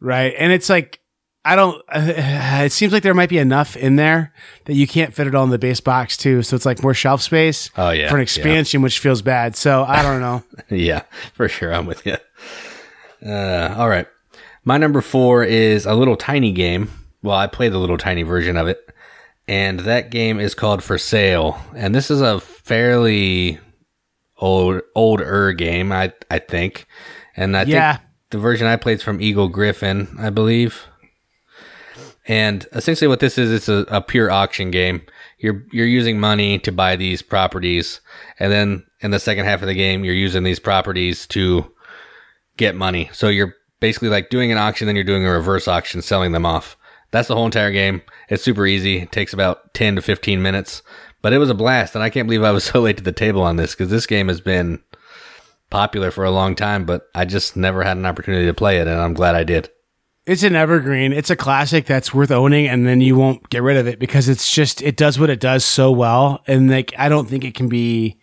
[0.00, 1.00] Right, and it's like
[1.46, 1.82] I don't.
[1.88, 2.12] Uh,
[2.64, 4.34] it seems like there might be enough in there
[4.66, 6.42] that you can't fit it all in the base box too.
[6.42, 7.70] So it's like more shelf space.
[7.78, 8.84] Oh yeah, for an expansion, yeah.
[8.84, 9.56] which feels bad.
[9.56, 10.42] So I don't know.
[10.76, 12.18] yeah, for sure, I'm with you.
[13.26, 14.06] Uh, all right.
[14.68, 16.90] My number four is a little tiny game.
[17.22, 18.86] Well, I played the little tiny version of it,
[19.46, 21.58] and that game is called For Sale.
[21.74, 23.60] And this is a fairly
[24.36, 26.86] old older game, I I think.
[27.34, 27.96] And I yeah.
[27.96, 30.84] think the version I played is from Eagle Gryphon, I believe.
[32.26, 35.00] And essentially, what this is, it's a, a pure auction game.
[35.38, 38.02] You're you're using money to buy these properties,
[38.38, 41.72] and then in the second half of the game, you're using these properties to
[42.58, 43.08] get money.
[43.14, 46.46] So you're basically like doing an auction, then you're doing a reverse auction, selling them
[46.46, 46.76] off.
[47.10, 48.02] That's the whole entire game.
[48.28, 48.98] It's super easy.
[48.98, 50.82] It takes about 10 to 15 minutes,
[51.22, 51.94] but it was a blast.
[51.94, 54.06] And I can't believe I was so late to the table on this because this
[54.06, 54.82] game has been
[55.70, 58.86] popular for a long time, but I just never had an opportunity to play it.
[58.86, 59.70] And I'm glad I did.
[60.26, 61.14] It's an evergreen.
[61.14, 64.28] It's a classic that's worth owning, and then you won't get rid of it because
[64.28, 66.42] it's just, it does what it does so well.
[66.46, 68.18] And like, I don't think it can be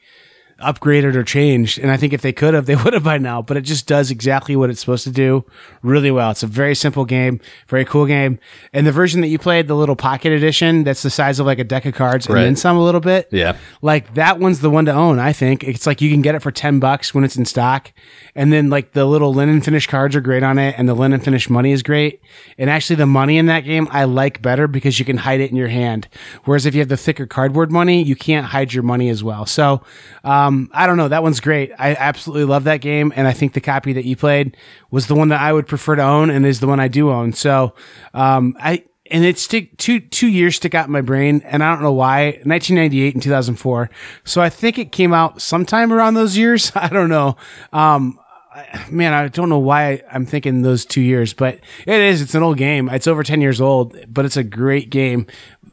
[0.60, 1.78] upgraded or changed.
[1.80, 3.42] And I think if they could have, they would have by now.
[3.42, 5.46] But it just does exactly what it's supposed to do
[5.82, 6.32] really well.
[6.32, 8.40] It's a very simple game, very cool game.
[8.74, 11.60] And the version that you played, the little pocket edition, that's the size of like
[11.60, 13.28] a deck of cards and then some a little bit.
[13.32, 13.58] Yeah.
[13.82, 15.64] Like that one's the one to own, I think.
[15.64, 17.92] It's like you can get it for 10 bucks when it's in stock.
[18.34, 21.20] And then like the little linen finish cards are great on it and the linen
[21.20, 22.22] finish money is great.
[22.58, 25.50] And actually the money in that game I like better because you can hide it
[25.50, 26.08] in your hand.
[26.46, 29.46] Whereas if you have the thicker cardboard money, you can't hide your money as well.
[29.46, 29.82] So,
[30.24, 31.08] um, I don't know.
[31.08, 31.72] That one's great.
[31.78, 33.12] I absolutely love that game.
[33.16, 34.58] And I think the copy that you played
[34.92, 37.10] was the one that I would prefer to own and is the one I do
[37.12, 37.34] own.
[37.34, 37.74] So,
[38.14, 41.72] um, I, and it stick two two years stick out in my brain, and I
[41.74, 42.40] don't know why.
[42.44, 43.90] 1998 and 2004.
[44.24, 46.72] So I think it came out sometime around those years.
[46.76, 47.38] I don't know.
[47.72, 48.20] Um,
[48.54, 52.22] I- man, I don't know why I'm thinking those two years, but it is.
[52.22, 52.90] It's an old game.
[52.90, 55.28] It's over 10 years old, but it's a great game.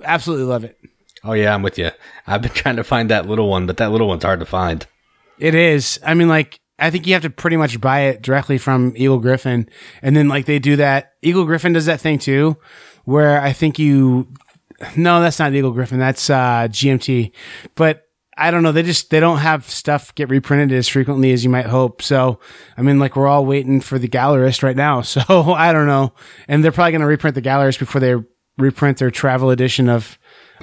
[0.04, 0.76] Absolutely love it.
[1.24, 1.90] Oh yeah, I'm with you.
[2.26, 4.86] I've been trying to find that little one, but that little one's hard to find.
[5.38, 5.98] It is.
[6.04, 9.18] I mean, like, I think you have to pretty much buy it directly from Eagle
[9.18, 9.68] Gryphon.
[10.02, 11.12] And then, like, they do that.
[11.22, 12.56] Eagle Gryphon does that thing too,
[13.04, 14.28] where I think you,
[14.96, 15.98] no, that's not Eagle Gryphon.
[15.98, 17.32] That's, uh, GMT.
[17.74, 18.04] But
[18.36, 18.72] I don't know.
[18.72, 22.02] They just, they don't have stuff get reprinted as frequently as you might hope.
[22.02, 22.40] So,
[22.76, 25.02] I mean, like, we're all waiting for the Gallerist right now.
[25.12, 26.14] So, I don't know.
[26.48, 28.14] And they're probably going to reprint the Gallerist before they
[28.58, 30.18] reprint their travel edition of,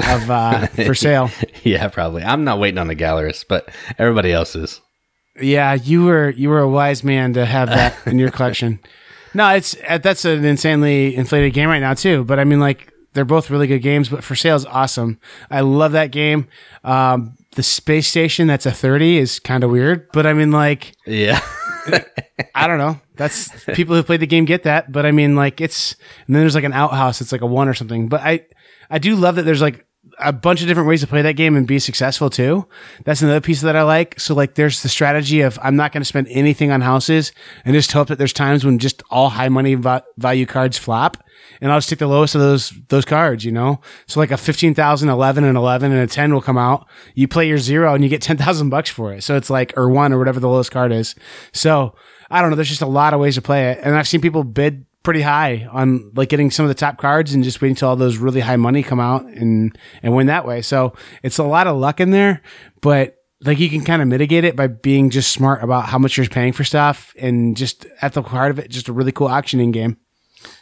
[0.08, 1.30] of, uh, for sale.
[1.64, 2.24] yeah, probably.
[2.24, 4.82] I'm not waiting on the gallerist, but everybody else is.
[5.42, 8.80] Yeah, you were you were a wise man to have that in your collection.
[9.32, 12.24] No, it's uh, that's an insanely inflated game right now too.
[12.24, 14.10] But I mean, like they're both really good games.
[14.10, 15.20] But for sale is awesome.
[15.52, 16.48] I love that game.
[16.84, 20.94] Um, the space station that's a thirty is kind of weird, but I mean, like
[21.06, 21.40] Yeah.
[22.56, 23.00] I don't know.
[23.18, 24.92] That's people who played the game get that.
[24.92, 27.22] But I mean, like it's and then there's like an outhouse.
[27.22, 28.10] It's like a one or something.
[28.10, 28.48] But I
[28.90, 29.86] I do love that there's like
[30.20, 32.68] a bunch of different ways to play that game and be successful too.
[33.06, 34.20] That's another piece that I like.
[34.20, 37.32] So like there's the strategy of I'm not going to spend anything on houses
[37.66, 41.24] and just hope that there's times when just all high money va- value cards flop
[41.62, 43.82] and I'll just take the lowest of those those cards, you know?
[44.08, 46.88] So like a 15,000, 11 and 11 and a 10 will come out.
[47.16, 49.24] You play your zero and you get 10,000 bucks for it.
[49.24, 51.16] So it's like or 1 or whatever the lowest card is.
[51.54, 51.96] So
[52.30, 53.80] I don't know, there's just a lot of ways to play it.
[53.82, 57.34] And I've seen people bid pretty high on like getting some of the top cards
[57.34, 60.46] and just waiting until all those really high money come out and and win that
[60.46, 60.62] way.
[60.62, 60.94] So
[61.24, 62.44] it's a lot of luck in there,
[62.80, 66.16] but like you can kind of mitigate it by being just smart about how much
[66.16, 69.26] you're paying for stuff and just at the heart of it, just a really cool
[69.26, 69.98] auctioning game.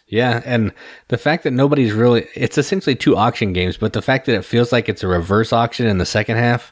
[0.07, 0.71] Yeah, and
[1.09, 4.45] the fact that nobody's really it's essentially two auction games, but the fact that it
[4.45, 6.71] feels like it's a reverse auction in the second half,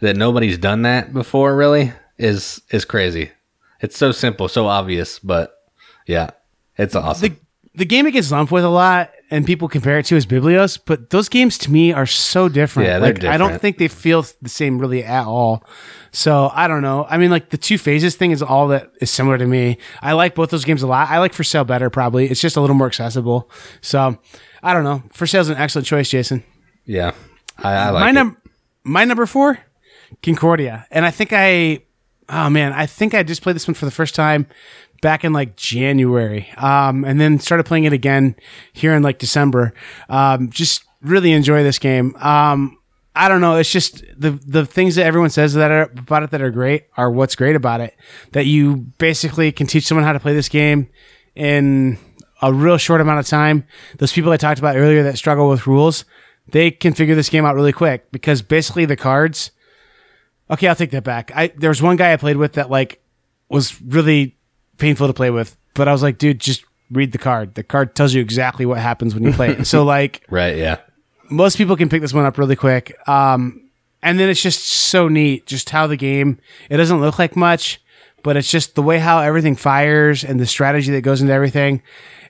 [0.00, 3.30] that nobody's done that before really is is crazy.
[3.80, 5.54] It's so simple, so obvious, but
[6.08, 6.30] yeah,
[6.76, 7.28] it's awesome.
[7.28, 7.36] The
[7.76, 10.78] the game it gets lumped with a lot and people compare it to is Biblios,
[10.84, 12.88] but those games to me are so different.
[12.88, 15.64] Yeah, they're like I don't think they feel the same really at all.
[16.12, 17.04] So I don't know.
[17.08, 19.78] I mean, like the two phases thing is all that is similar to me.
[20.00, 21.10] I like both those games a lot.
[21.10, 22.30] I like For Sale better probably.
[22.30, 23.50] It's just a little more accessible.
[23.80, 24.18] So
[24.62, 25.02] I don't know.
[25.12, 26.44] For Sale's an excellent choice, Jason.
[26.84, 27.12] yeah,
[27.58, 28.34] I, I like my it.
[28.84, 29.58] my number four,
[30.22, 31.80] Concordia, and I think I,
[32.28, 34.46] oh man, I think I just played this one for the first time
[35.04, 38.34] back in like January, um, and then started playing it again
[38.72, 39.74] here in like December.
[40.08, 42.16] Um, just really enjoy this game.
[42.16, 42.78] Um,
[43.14, 43.56] I don't know.
[43.56, 46.86] It's just the the things that everyone says that are about it that are great
[46.96, 47.94] are what's great about it.
[48.32, 50.88] That you basically can teach someone how to play this game
[51.34, 51.98] in
[52.40, 53.66] a real short amount of time.
[53.98, 56.06] Those people I talked about earlier that struggle with rules,
[56.48, 59.50] they can figure this game out really quick because basically the cards.
[60.50, 61.30] Okay, I'll take that back.
[61.36, 63.02] I there was one guy I played with that like
[63.50, 64.38] was really
[64.78, 67.54] painful to play with, but I was like, dude, just read the card.
[67.54, 69.66] The card tells you exactly what happens when you play it.
[69.66, 70.56] so like right.
[70.56, 70.78] Yeah,
[71.30, 72.96] most people can pick this one up really quick.
[73.08, 73.68] Um,
[74.02, 76.38] and then it's just so neat, just how the game.
[76.68, 77.80] It doesn't look like much,
[78.22, 81.82] but it's just the way how everything fires and the strategy that goes into everything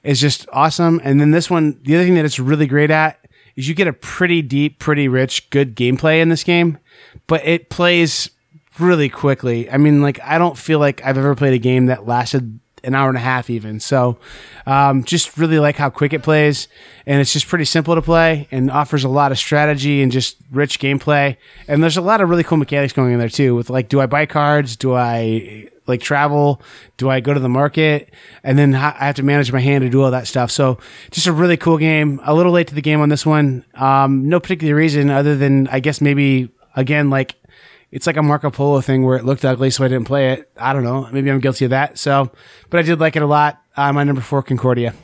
[0.05, 1.01] is just awesome.
[1.03, 3.19] And then this one, the other thing that it's really great at
[3.57, 6.79] is you get a pretty deep, pretty rich, good gameplay in this game,
[7.27, 8.31] but it plays
[8.79, 9.71] really quickly.
[9.71, 12.95] I mean, like I don't feel like I've ever played a game that lasted an
[12.95, 13.81] hour and a half even.
[13.81, 14.19] So,
[14.67, 16.69] um, just really like how quick it plays,
[17.07, 20.37] and it's just pretty simple to play and offers a lot of strategy and just
[20.51, 21.37] rich gameplay.
[21.67, 23.55] And there's a lot of really cool mechanics going in there too.
[23.55, 24.77] With like, do I buy cards?
[24.77, 26.63] Do I like travel?
[26.97, 28.13] Do I go to the market?
[28.43, 30.51] And then I have to manage my hand to do all that stuff.
[30.51, 30.79] So,
[31.11, 32.21] just a really cool game.
[32.25, 33.65] A little late to the game on this one.
[33.75, 37.37] Um, no particular reason other than I guess maybe again like
[37.95, 40.51] it's like a Marco Polo thing where it looked ugly, so I didn't play it.
[40.57, 41.09] I don't know.
[41.13, 41.97] Maybe I'm guilty of that.
[41.97, 42.31] So,
[42.69, 43.63] but I did like it a lot.
[43.77, 44.95] Uh, my number four, Concordia.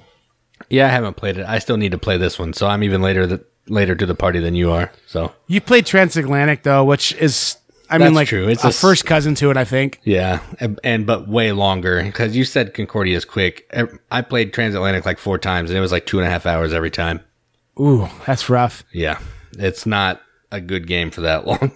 [0.68, 0.87] yeah.
[0.87, 1.46] I haven't played it.
[1.46, 4.14] I still need to play this one, so I'm even later th- later to the
[4.16, 4.90] party than you are.
[5.07, 7.57] So You played Transatlantic though, which is
[7.88, 8.48] I mean, like true.
[8.48, 9.57] It's a a first cousin to it.
[9.57, 10.00] I think.
[10.05, 13.72] Yeah, and, and but way longer because you said Concordia is quick.
[14.11, 16.72] I played Transatlantic like four times, and it was like two and a half hours
[16.72, 17.20] every time.
[17.79, 18.83] Ooh, that's rough.
[18.92, 19.18] Yeah,
[19.59, 20.20] it's not
[20.53, 21.73] a good game for that long.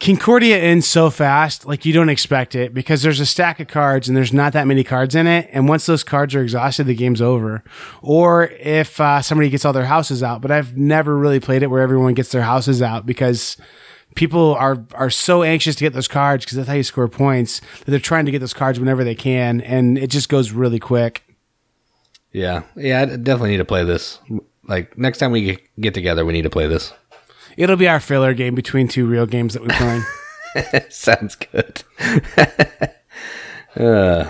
[0.00, 4.08] Concordia ends so fast, like you don't expect it, because there's a stack of cards
[4.08, 5.48] and there's not that many cards in it.
[5.52, 7.62] And once those cards are exhausted, the game's over.
[8.02, 11.68] Or if uh, somebody gets all their houses out, but I've never really played it
[11.68, 13.56] where everyone gets their houses out because
[14.14, 17.60] people are are so anxious to get those cards because that's how you score points
[17.84, 20.78] that they're trying to get those cards whenever they can, and it just goes really
[20.78, 21.22] quick.
[22.32, 24.18] yeah, yeah, I definitely need to play this.
[24.66, 26.92] Like next time we get- get together, we need to play this.
[27.58, 30.00] It'll be our filler game between two real games that we play.
[30.88, 31.82] Sounds good.
[33.76, 34.28] Uh,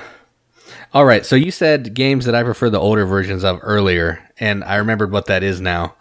[0.92, 1.24] all right.
[1.24, 5.10] So you said games that I prefer the older versions of earlier, and I remembered
[5.10, 5.94] what that is now.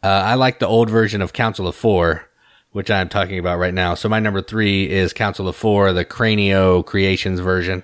[0.00, 2.28] Uh, I like the old version of Council of Four,
[2.70, 3.94] which I'm talking about right now.
[3.94, 7.82] So my number three is Council of Four, the Cranio Creations version.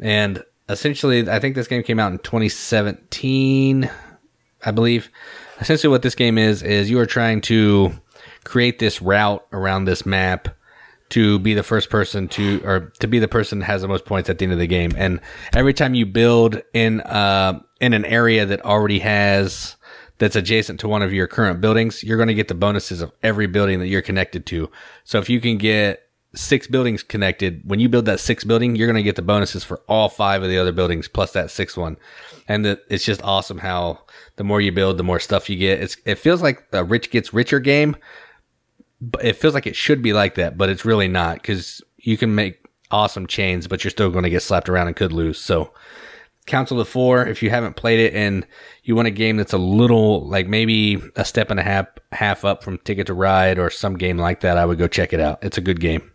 [0.00, 3.88] And essentially, I think this game came out in 2017,
[4.64, 5.08] I believe.
[5.60, 7.92] Essentially, what this game is, is you are trying to
[8.44, 10.48] create this route around this map
[11.08, 14.04] to be the first person to or to be the person that has the most
[14.04, 14.92] points at the end of the game.
[14.96, 15.20] And
[15.54, 19.76] every time you build in uh in an area that already has
[20.18, 23.12] that's adjacent to one of your current buildings you're going to get the bonuses of
[23.22, 24.70] every building that you're connected to.
[25.04, 26.05] So if you can get
[26.36, 29.64] six buildings connected when you build that sixth building you're going to get the bonuses
[29.64, 31.96] for all five of the other buildings plus that sixth one
[32.46, 33.98] and the, it's just awesome how
[34.36, 37.10] the more you build the more stuff you get it's it feels like a rich
[37.10, 37.96] gets richer game
[39.00, 42.16] but it feels like it should be like that, but it's really not because you
[42.16, 45.38] can make awesome chains, but you're still going to get slapped around and could lose.
[45.38, 45.72] So,
[46.46, 48.46] Council of Four, if you haven't played it and
[48.84, 52.44] you want a game that's a little like maybe a step and a half half
[52.44, 55.20] up from Ticket to Ride or some game like that, I would go check it
[55.20, 55.40] out.
[55.42, 56.12] It's a good game.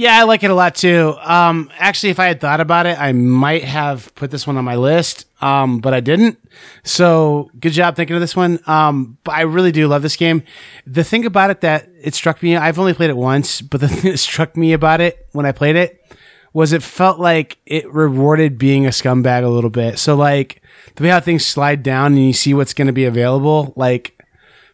[0.00, 1.14] Yeah, I like it a lot too.
[1.20, 4.64] Um, actually, if I had thought about it, I might have put this one on
[4.64, 6.38] my list, um, but I didn't.
[6.82, 8.60] So good job thinking of this one.
[8.66, 10.42] Um, but I really do love this game.
[10.86, 13.88] The thing about it that it struck me, I've only played it once, but the
[13.90, 16.02] thing that struck me about it when I played it
[16.54, 19.98] was it felt like it rewarded being a scumbag a little bit.
[19.98, 20.62] So like
[20.96, 24.16] the way how things slide down and you see what's going to be available, like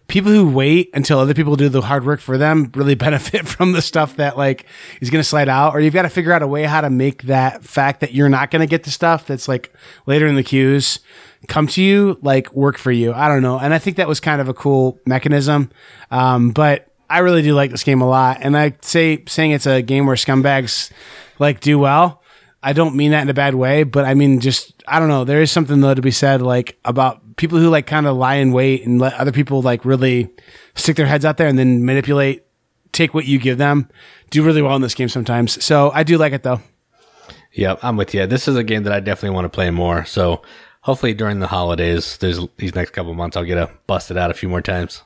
[0.08, 3.72] people who wait until other people do the hard work for them really benefit from
[3.72, 4.66] the stuff that like
[5.00, 6.90] is going to slide out or you've got to figure out a way how to
[6.90, 9.72] make that fact that you're not going to get the stuff that's like
[10.06, 11.00] later in the queues
[11.48, 13.12] come to you like work for you.
[13.12, 13.58] I don't know.
[13.58, 15.70] And i think that was kind of a cool mechanism.
[16.10, 18.38] Um, but i really do like this game a lot.
[18.40, 20.90] And i say saying it's a game where scumbags
[21.38, 22.22] like do well
[22.62, 25.24] I don't mean that in a bad way, but I mean just I don't know.
[25.24, 28.36] There is something though to be said like about people who like kind of lie
[28.36, 30.30] in wait and let other people like really
[30.74, 32.44] stick their heads out there and then manipulate,
[32.92, 33.88] take what you give them,
[34.30, 35.62] do really well in this game sometimes.
[35.64, 36.60] So I do like it though.
[37.52, 38.26] Yep, I'm with you.
[38.26, 40.04] This is a game that I definitely want to play more.
[40.04, 40.42] So
[40.82, 44.30] hopefully during the holidays, there's these next couple months, I'll get to bust it out
[44.30, 45.02] a few more times.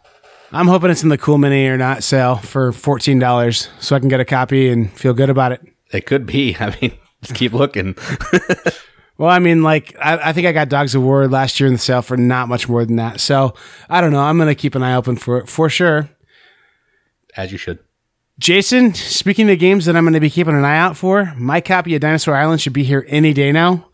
[0.52, 4.00] I'm hoping it's in the Cool Mini or not sale for fourteen dollars, so I
[4.00, 5.60] can get a copy and feel good about it.
[5.92, 6.56] It could be.
[6.60, 7.96] I mean, just keep looking.
[9.20, 11.74] Well, I mean, like I, I think I got Dogs of War last year in
[11.74, 13.20] the sale for not much more than that.
[13.20, 13.52] So
[13.86, 14.22] I don't know.
[14.22, 16.08] I'm gonna keep an eye open for it for sure.
[17.36, 17.80] As you should.
[18.38, 21.60] Jason, speaking of games that I'm going to be keeping an eye out for, my
[21.60, 23.89] copy of Dinosaur Island should be here any day now.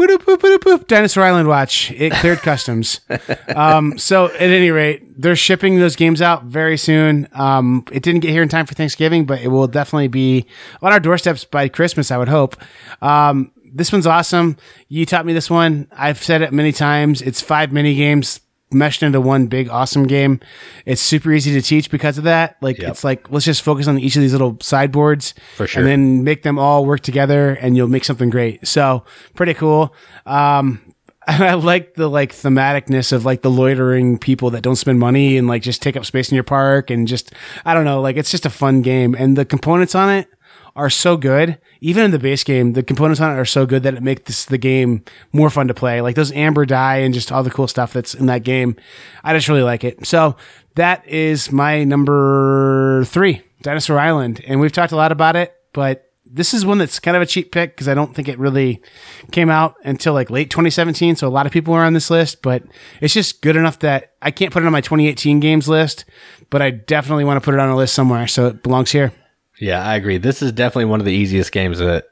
[0.00, 0.86] Boop, boop, boop, boop.
[0.86, 1.90] Dinosaur Island Watch.
[1.90, 3.00] It cleared customs.
[3.54, 7.28] Um, so at any rate, they're shipping those games out very soon.
[7.32, 10.46] Um, it didn't get here in time for Thanksgiving, but it will definitely be
[10.80, 12.56] on our doorsteps by Christmas, I would hope.
[13.02, 14.56] Um, this one's awesome.
[14.88, 15.88] You taught me this one.
[15.92, 17.22] I've said it many times.
[17.22, 18.40] It's five mini games
[18.72, 20.40] meshed into one big awesome game.
[20.86, 22.56] It's super easy to teach because of that.
[22.60, 22.90] Like Yep.
[22.90, 25.80] it's like let's just focus on each of these little sideboards For sure.
[25.82, 28.66] and then make them all work together and you'll make something great.
[28.66, 29.04] So
[29.34, 29.94] pretty cool.
[30.26, 30.80] Um
[31.26, 35.46] I like the like thematicness of like the loitering people that don't spend money and
[35.46, 37.32] like just take up space in your park and just
[37.64, 40.28] I don't know, like it's just a fun game and the components on it
[40.80, 41.58] are so good.
[41.80, 44.22] Even in the base game, the components on it are so good that it makes
[44.22, 46.00] this, the game more fun to play.
[46.00, 48.76] Like those amber die and just all the cool stuff that's in that game.
[49.22, 50.06] I just really like it.
[50.06, 50.36] So
[50.74, 54.42] that is my number three, Dinosaur Island.
[54.46, 57.26] And we've talked a lot about it, but this is one that's kind of a
[57.26, 58.80] cheap pick because I don't think it really
[59.32, 61.16] came out until like late 2017.
[61.16, 62.62] So a lot of people are on this list, but
[63.02, 66.06] it's just good enough that I can't put it on my 2018 games list,
[66.48, 68.26] but I definitely want to put it on a list somewhere.
[68.26, 69.12] So it belongs here.
[69.60, 70.18] Yeah, I agree.
[70.18, 72.06] This is definitely one of the easiest games that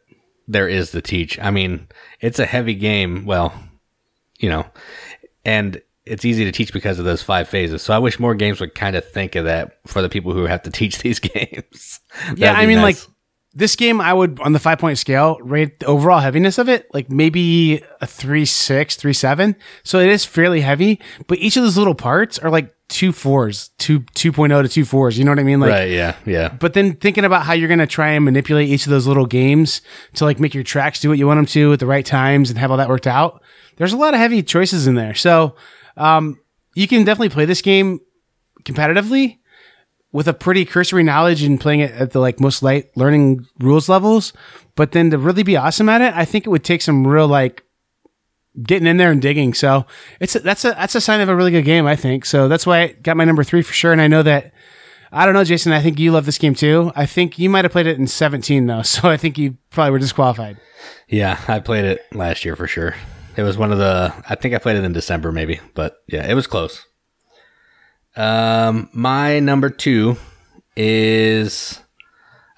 [0.46, 1.38] there is to teach.
[1.38, 1.88] I mean,
[2.20, 3.24] it's a heavy game.
[3.24, 3.52] Well,
[4.38, 4.66] you know,
[5.44, 7.82] and it's easy to teach because of those five phases.
[7.82, 10.44] So I wish more games would kind of think of that for the people who
[10.44, 12.00] have to teach these games.
[12.36, 13.06] yeah, I mean, nice.
[13.06, 13.14] like
[13.58, 16.86] this game, I would on the five point scale rate the overall heaviness of it
[16.94, 19.56] like maybe a three six, three seven.
[19.82, 23.70] So it is fairly heavy, but each of those little parts are like two fours,
[23.78, 25.18] two 2.0 to two fours.
[25.18, 25.58] You know what I mean?
[25.58, 25.90] Like, right.
[25.90, 26.14] Yeah.
[26.24, 26.48] Yeah.
[26.48, 29.26] But then thinking about how you're going to try and manipulate each of those little
[29.26, 29.82] games
[30.14, 32.50] to like make your tracks do what you want them to at the right times
[32.50, 33.42] and have all that worked out.
[33.76, 35.14] There's a lot of heavy choices in there.
[35.14, 35.56] So,
[35.96, 36.38] um,
[36.74, 37.98] you can definitely play this game
[38.62, 39.37] competitively
[40.12, 43.88] with a pretty cursory knowledge and playing it at the like most light learning rules
[43.88, 44.32] levels.
[44.74, 47.28] But then to really be awesome at it, I think it would take some real
[47.28, 47.64] like
[48.62, 49.54] getting in there and digging.
[49.54, 49.86] So
[50.20, 52.24] it's a, that's a that's a sign of a really good game, I think.
[52.24, 53.92] So that's why I got my number three for sure.
[53.92, 54.52] And I know that
[55.12, 55.72] I don't know, Jason.
[55.72, 56.92] I think you love this game too.
[56.94, 59.92] I think you might have played it in 17 though, so I think you probably
[59.92, 60.58] were disqualified.
[61.08, 62.94] Yeah, I played it last year for sure.
[63.36, 64.12] It was one of the.
[64.28, 66.84] I think I played it in December maybe, but yeah, it was close.
[68.18, 70.16] Um, my number two
[70.76, 71.80] is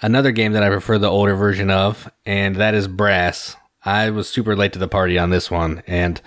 [0.00, 3.56] another game that I prefer the older version of, and that is Brass.
[3.84, 6.18] I was super late to the party on this one, and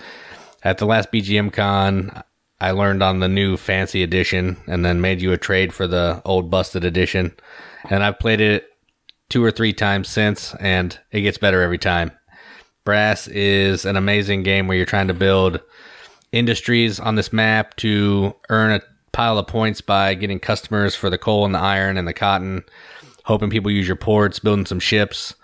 [0.62, 2.22] at the last BGM Con,
[2.60, 6.22] I learned on the new fancy edition, and then made you a trade for the
[6.24, 7.34] old busted edition,
[7.90, 8.68] and I've played it
[9.30, 12.12] two or three times since, and it gets better every time.
[12.84, 15.60] Brass is an amazing game where you're trying to build
[16.30, 21.16] industries on this map to earn a pile of points by getting customers for the
[21.16, 22.64] coal and the iron and the cotton,
[23.24, 25.34] hoping people use your ports, building some ships.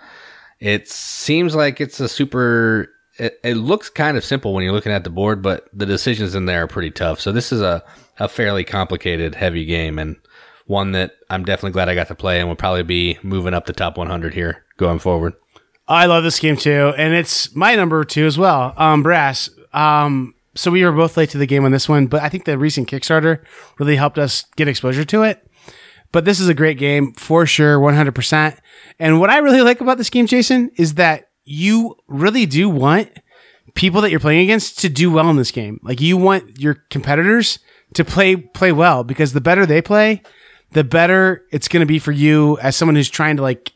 [0.59, 2.89] It seems like it's a super.
[3.19, 6.35] It, it looks kind of simple when you're looking at the board, but the decisions
[6.35, 7.21] in there are pretty tough.
[7.21, 7.83] So this is a,
[8.19, 10.17] a fairly complicated, heavy game and
[10.67, 13.67] one that I'm definitely glad I got to play and will probably be moving up
[13.67, 15.35] the top 100 here going forward.
[15.89, 18.73] I love this game too, and it's my number two as well.
[18.77, 19.51] Um, Brass.
[19.73, 22.45] Um, so we were both late to the game on this one, but I think
[22.45, 23.45] the recent Kickstarter
[23.79, 25.47] really helped us get exposure to it.
[26.13, 28.59] But this is a great game for sure, 100%.
[28.99, 33.11] And what I really like about this game, Jason, is that you really do want
[33.75, 35.79] people that you're playing against to do well in this game.
[35.83, 37.61] Like you want your competitors
[37.95, 40.23] to play play well because the better they play,
[40.73, 43.73] the better it's going to be for you as someone who's trying to like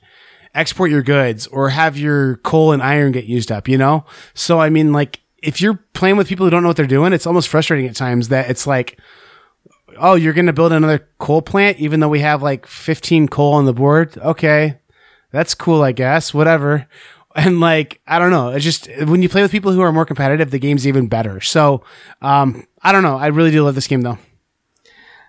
[0.54, 4.04] export your goods or have your coal and iron get used up, you know?
[4.34, 7.12] So I mean like if you're playing with people who don't know what they're doing,
[7.12, 8.98] it's almost frustrating at times that it's like,
[9.98, 13.52] oh, you're going to build another coal plant, even though we have like 15 coal
[13.52, 14.16] on the board.
[14.18, 14.78] Okay.
[15.30, 16.34] That's cool, I guess.
[16.34, 16.86] Whatever.
[17.36, 18.50] And like, I don't know.
[18.50, 21.40] It's just when you play with people who are more competitive, the game's even better.
[21.40, 21.82] So,
[22.22, 23.16] um, I don't know.
[23.16, 24.18] I really do love this game though.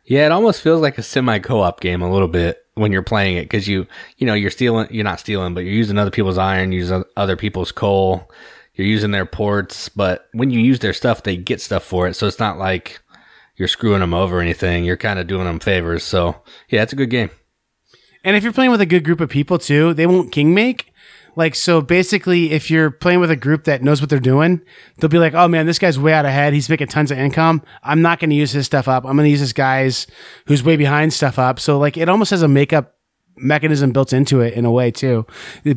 [0.04, 3.38] Yeah, it almost feels like a semi co-op game a little bit when you're playing
[3.38, 3.88] it because you,
[4.18, 7.36] you know, you're stealing, you're not stealing, but you're using other people's iron, using other
[7.36, 8.30] people's coal
[8.76, 12.16] you're using their ports, but when you use their stuff, they get stuff for it.
[12.16, 13.02] So it's not like
[13.56, 14.84] you're screwing them over or anything.
[14.84, 16.04] You're kind of doing them favors.
[16.04, 17.30] So yeah, it's a good game.
[18.24, 20.92] And if you're playing with a good group of people too, they won't king make.
[21.38, 24.62] Like, so basically, if you're playing with a group that knows what they're doing,
[24.98, 26.54] they'll be like, oh man, this guy's way out ahead.
[26.54, 27.62] He's making tons of income.
[27.84, 29.06] I'm not going to use his stuff up.
[29.06, 30.08] I'm going to use this guy's
[30.48, 31.60] who's way behind stuff up.
[31.60, 32.95] So, like, it almost has a makeup
[33.38, 35.26] mechanism built into it in a way too,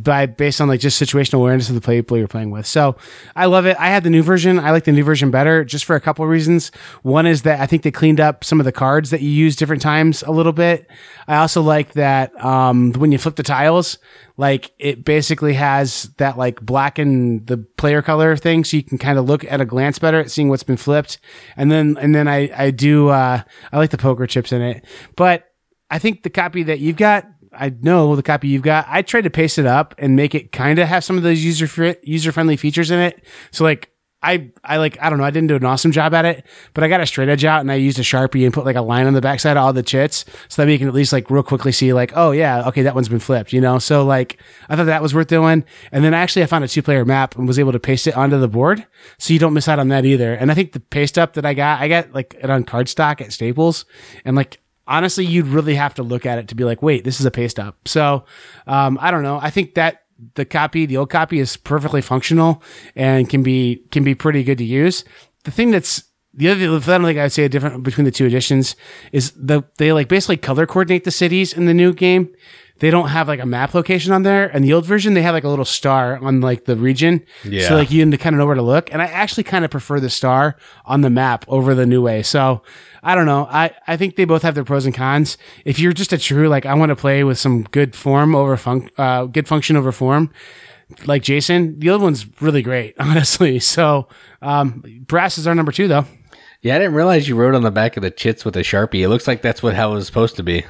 [0.00, 2.66] by based on like just situational awareness of the people you're playing with.
[2.66, 2.96] So
[3.34, 3.76] I love it.
[3.78, 4.58] I had the new version.
[4.58, 6.70] I like the new version better, just for a couple of reasons.
[7.02, 9.56] One is that I think they cleaned up some of the cards that you use
[9.56, 10.88] different times a little bit.
[11.26, 13.98] I also like that um, when you flip the tiles,
[14.36, 18.98] like it basically has that like black and the player color thing, so you can
[18.98, 21.18] kind of look at a glance better at seeing what's been flipped.
[21.56, 23.42] And then and then I I do uh,
[23.72, 24.84] I like the poker chips in it,
[25.16, 25.44] but.
[25.90, 27.26] I think the copy that you've got
[27.58, 28.86] I know the copy you've got.
[28.88, 31.44] I tried to paste it up and make it kind of have some of those
[31.44, 33.24] user user friendly features in it.
[33.50, 33.90] So like
[34.20, 35.24] I I like I don't know.
[35.24, 36.44] I didn't do an awesome job at it,
[36.74, 38.74] but I got a straight edge out and I used a sharpie and put like
[38.74, 41.12] a line on the backside of all the chits so that we can at least
[41.12, 43.78] like real quickly see like oh yeah okay that one's been flipped you know.
[43.78, 45.64] So like I thought that was worth doing.
[45.92, 48.16] And then actually I found a two player map and was able to paste it
[48.16, 48.84] onto the board
[49.18, 50.34] so you don't miss out on that either.
[50.34, 53.20] And I think the paste up that I got I got like it on cardstock
[53.20, 53.84] at Staples
[54.24, 57.20] and like honestly, you'd really have to look at it to be like, wait, this
[57.20, 57.86] is a paste up.
[57.86, 58.24] So,
[58.66, 59.38] um, I don't know.
[59.40, 60.02] I think that
[60.34, 62.62] the copy, the old copy is perfectly functional
[62.96, 65.04] and can be, can be pretty good to use.
[65.44, 66.02] The thing that's,
[66.34, 68.76] the other thing I would say a different between the two editions
[69.12, 72.30] is the, they like basically color coordinate the cities in the new game
[72.80, 74.46] they don't have like a map location on there.
[74.46, 77.24] And the old version, they have like a little star on like the region.
[77.44, 77.68] Yeah.
[77.68, 78.92] So like you kind of know where to look.
[78.92, 82.22] And I actually kind of prefer the star on the map over the new way.
[82.22, 82.62] So
[83.02, 83.46] I don't know.
[83.50, 85.38] I, I think they both have their pros and cons.
[85.64, 88.56] If you're just a true, like I want to play with some good form over
[88.56, 90.30] fun, uh, good function over form,
[91.06, 93.58] like Jason, the other one's really great, honestly.
[93.58, 94.08] So,
[94.42, 96.06] um, Brass is our number two though.
[96.60, 99.02] Yeah, I didn't realize you wrote on the back of the chits with a sharpie.
[99.02, 100.64] It looks like that's what how it was supposed to be.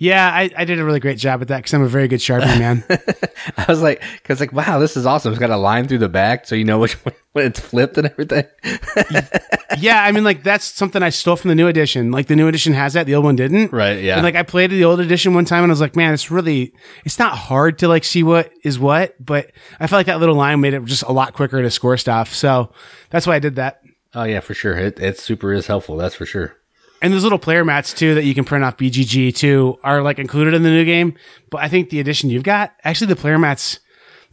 [0.00, 2.20] Yeah, I, I did a really great job at that because I'm a very good
[2.20, 2.84] sharpie man.
[3.56, 5.32] I was like, because like, wow, this is awesome.
[5.32, 6.92] It's got a line through the back, so you know which
[7.32, 8.44] when it's flipped and everything.
[9.78, 12.12] yeah, I mean, like that's something I stole from the new edition.
[12.12, 13.72] Like the new edition has that, the old one didn't.
[13.72, 14.14] Right, yeah.
[14.14, 16.30] And like I played the old edition one time, and I was like, man, it's
[16.30, 16.72] really,
[17.04, 20.36] it's not hard to like see what is what, but I felt like that little
[20.36, 22.32] line made it just a lot quicker to score stuff.
[22.34, 22.72] So
[23.10, 23.82] that's why I did that.
[24.14, 24.76] oh yeah, for sure.
[24.76, 25.96] It it super is helpful.
[25.96, 26.54] That's for sure.
[27.00, 30.18] And those little player mats too that you can print off BGG too are like
[30.18, 31.14] included in the new game.
[31.50, 33.78] But I think the edition you've got, actually the player mats,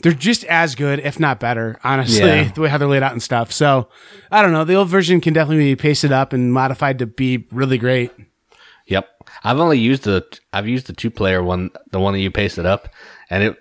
[0.01, 2.51] they're just as good, if not better, honestly, Yeah.
[2.51, 3.51] the way how they're laid out and stuff.
[3.51, 3.88] So
[4.32, 4.63] I don't know.
[4.63, 8.11] The old version can definitely be pasted up and modified to be really great.
[8.88, 9.07] Yep.
[9.43, 12.66] I've only used the I've used the two player one, the one that you pasted
[12.66, 12.89] up,
[13.30, 13.57] and it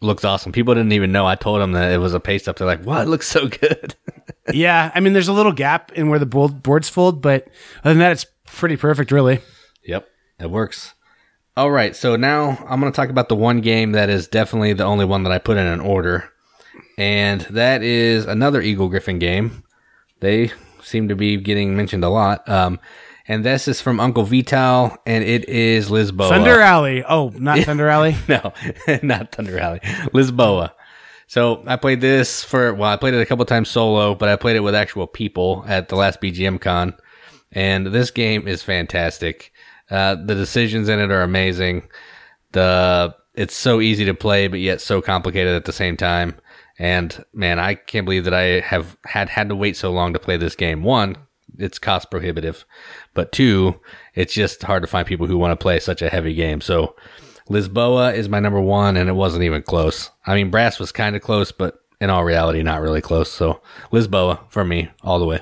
[0.00, 0.52] looks awesome.
[0.52, 1.26] People didn't even know.
[1.26, 2.56] I told them that it was a paste up.
[2.56, 3.02] They're like, "What?
[3.06, 3.94] It looks so good."
[4.52, 4.90] yeah.
[4.94, 7.48] I mean, there's a little gap in where the board, boards fold, but
[7.84, 8.26] other than that, it's
[8.58, 9.40] pretty perfect, really.
[9.84, 10.08] Yep,
[10.40, 10.94] it works.
[11.56, 14.74] All right, so now I'm going to talk about the one game that is definitely
[14.74, 16.30] the only one that I put in an order,
[16.98, 19.62] and that is another Eagle Gryphon game.
[20.20, 20.50] They
[20.82, 22.48] seem to be getting mentioned a lot.
[22.48, 22.78] Um,
[23.28, 26.28] and this is from Uncle Vital, and it is Lisboa.
[26.28, 27.02] Thunder Alley.
[27.04, 28.16] Oh, not Thunder Alley.
[28.28, 28.52] no,
[29.02, 29.80] not Thunder Alley,
[30.12, 30.72] Lisboa.
[31.26, 34.36] So I played this for well, I played it a couple times solo, but I
[34.36, 36.94] played it with actual people at the last BGM con,
[37.56, 39.50] and this game is fantastic.
[39.90, 41.88] Uh, the decisions in it are amazing.
[42.52, 46.36] The it's so easy to play, but yet so complicated at the same time.
[46.78, 50.18] And man, I can't believe that I have had had to wait so long to
[50.18, 50.82] play this game.
[50.82, 51.16] One,
[51.58, 52.66] it's cost prohibitive,
[53.14, 53.80] but two,
[54.14, 56.60] it's just hard to find people who want to play such a heavy game.
[56.60, 56.94] So
[57.48, 60.10] Lisboa is my number one, and it wasn't even close.
[60.26, 63.32] I mean, Brass was kind of close, but in all reality, not really close.
[63.32, 65.40] So Lisboa for me, all the way.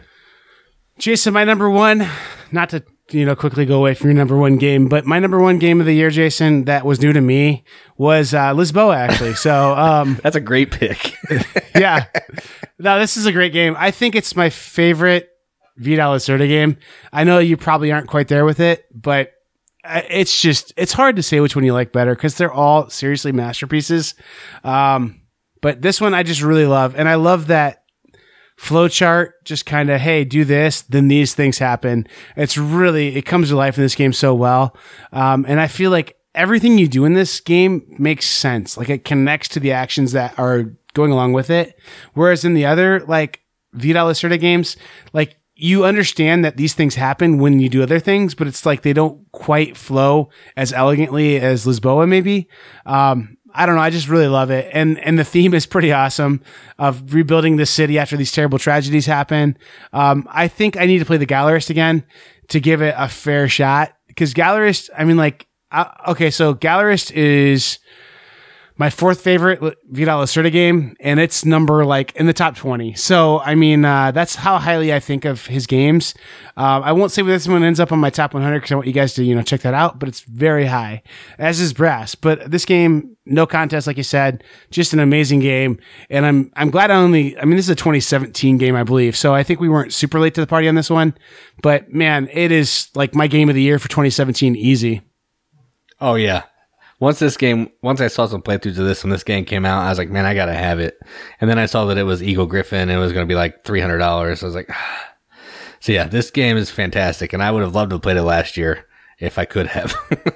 [0.99, 2.09] Jason, my number one,
[2.53, 5.41] not to you know quickly go away from your number one game, but my number
[5.41, 7.65] one game of the year, Jason, that was new to me
[7.97, 9.35] was uh, Lisboa actually.
[9.35, 11.15] So um, That's a great pick.
[11.75, 12.07] yeah,
[12.79, 13.75] no, this is a great game.
[13.79, 15.29] I think it's my favorite
[15.77, 16.77] Vital Lacerda game.
[17.13, 19.33] I know you probably aren't quite there with it, but
[19.85, 22.89] uh, it's just it's hard to say which one you like better because they're all
[22.89, 24.15] seriously masterpieces.
[24.63, 25.23] Um,
[25.61, 27.84] but this one I just really love, and I love that
[28.57, 32.07] flowchart just kind of hey do this then these things happen.
[32.37, 34.77] It's really it comes to life in this game so well.
[35.13, 38.77] Um, and i feel like everything you do in this game makes sense.
[38.77, 41.79] Like it connects to the actions that are going along with it.
[42.15, 43.43] Whereas in the other like
[43.73, 44.77] Vital Lacerda games
[45.13, 48.83] like you understand that these things happen when you do other things but it's like
[48.83, 52.49] they don't quite flow as elegantly as lisboa maybe.
[52.87, 53.81] Um, I don't know.
[53.81, 56.43] I just really love it, and and the theme is pretty awesome
[56.79, 59.57] of rebuilding the city after these terrible tragedies happen.
[59.93, 62.05] Um, I think I need to play the Gallerist again
[62.49, 64.91] to give it a fair shot because Gallerist.
[64.97, 67.79] I mean, like, uh, okay, so Gallerist is
[68.77, 72.95] my fourth favorite Vital Lacerda game, and it's number like in the top 20.
[72.95, 76.13] So, I mean, uh, that's how highly I think of his games.
[76.57, 78.75] Um, I won't say whether this one ends up on my top 100 because I
[78.75, 81.03] want you guys to, you know, check that out, but it's very high,
[81.39, 82.17] as is Brass.
[82.17, 85.79] But this game, no contest, like you said, just an amazing game.
[86.11, 89.17] And I'm, I'm glad I only, I mean, this is a 2017 game, I believe.
[89.17, 91.15] So I think we weren't super late to the party on this one,
[91.63, 95.03] but man, it is like my game of the year for 2017 easy.
[96.01, 96.43] oh yeah.
[97.05, 99.83] Once this game, once I saw some playthroughs of this when this game came out,
[99.83, 100.99] I was like, man, I gotta have it.
[101.39, 103.63] And then I saw that it was Eagle Gryphon and it was gonna be like
[103.65, 104.43] three hundred dollars.
[104.43, 104.71] I was like,
[105.81, 108.23] so yeah, this game is fantastic, and I would have loved to have played it
[108.23, 108.87] last year
[109.19, 109.95] if I could have.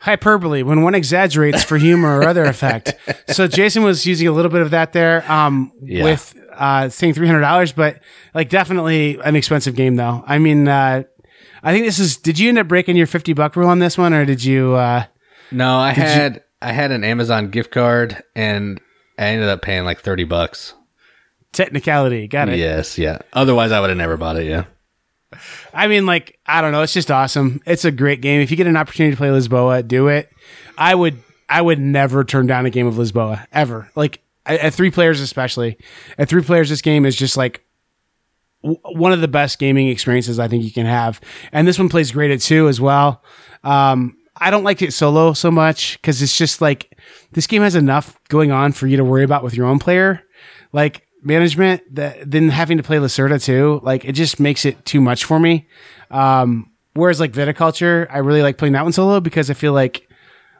[0.00, 2.94] hyperbole when one exaggerates for humor or other effect.
[3.28, 6.02] So Jason was using a little bit of that there um, Yeah.
[6.02, 8.00] with uh, saying three hundred dollars, but
[8.34, 10.24] like definitely an expensive game though.
[10.26, 11.04] I mean, uh,
[11.62, 12.16] I think this is.
[12.16, 14.74] Did you end up breaking your fifty buck rule on this one, or did you?
[14.74, 15.04] Uh,
[15.50, 18.80] no, I had I had an Amazon gift card, and
[19.18, 20.74] I ended up paying like thirty bucks.
[21.52, 22.58] technicality, got it.
[22.58, 23.18] Yes, yeah.
[23.32, 24.46] Otherwise, I would have never bought it.
[24.46, 24.64] Yeah.
[25.72, 26.82] I mean, like, I don't know.
[26.82, 27.60] It's just awesome.
[27.66, 28.40] It's a great game.
[28.40, 30.28] If you get an opportunity to play Lisboa, do it.
[30.76, 33.90] I would, I would never turn down a game of Lisboa ever.
[33.94, 35.78] Like at, at three players, especially
[36.18, 37.64] at three players, this game is just like
[38.62, 41.20] one of the best gaming experiences I think you can have.
[41.52, 43.22] And this one plays great at two as well.
[43.62, 46.98] Um, I don't like it solo so much because it's just like
[47.32, 50.22] this game has enough going on for you to worry about with your own player.
[50.72, 55.00] Like management that then having to play Lacerda too, like it just makes it too
[55.00, 55.68] much for me.
[56.10, 60.08] Um, whereas like viticulture, I really like playing that one solo because I feel like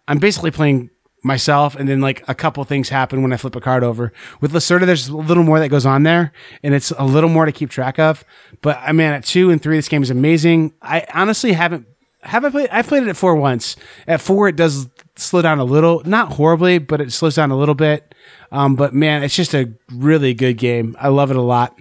[0.06, 0.90] I'm basically playing
[1.22, 4.12] myself, and then like a couple things happen when I flip a card over.
[4.40, 7.46] With Lacerda, there's a little more that goes on there, and it's a little more
[7.46, 8.24] to keep track of.
[8.62, 10.72] But I mean, at two and three, this game is amazing.
[10.82, 11.86] I honestly haven't
[12.22, 12.68] haven't played.
[12.70, 13.76] I've played it at four once.
[14.06, 17.56] At four, it does slow down a little, not horribly, but it slows down a
[17.56, 18.14] little bit.
[18.52, 20.96] Um, but man, it's just a really good game.
[21.00, 21.78] I love it a lot.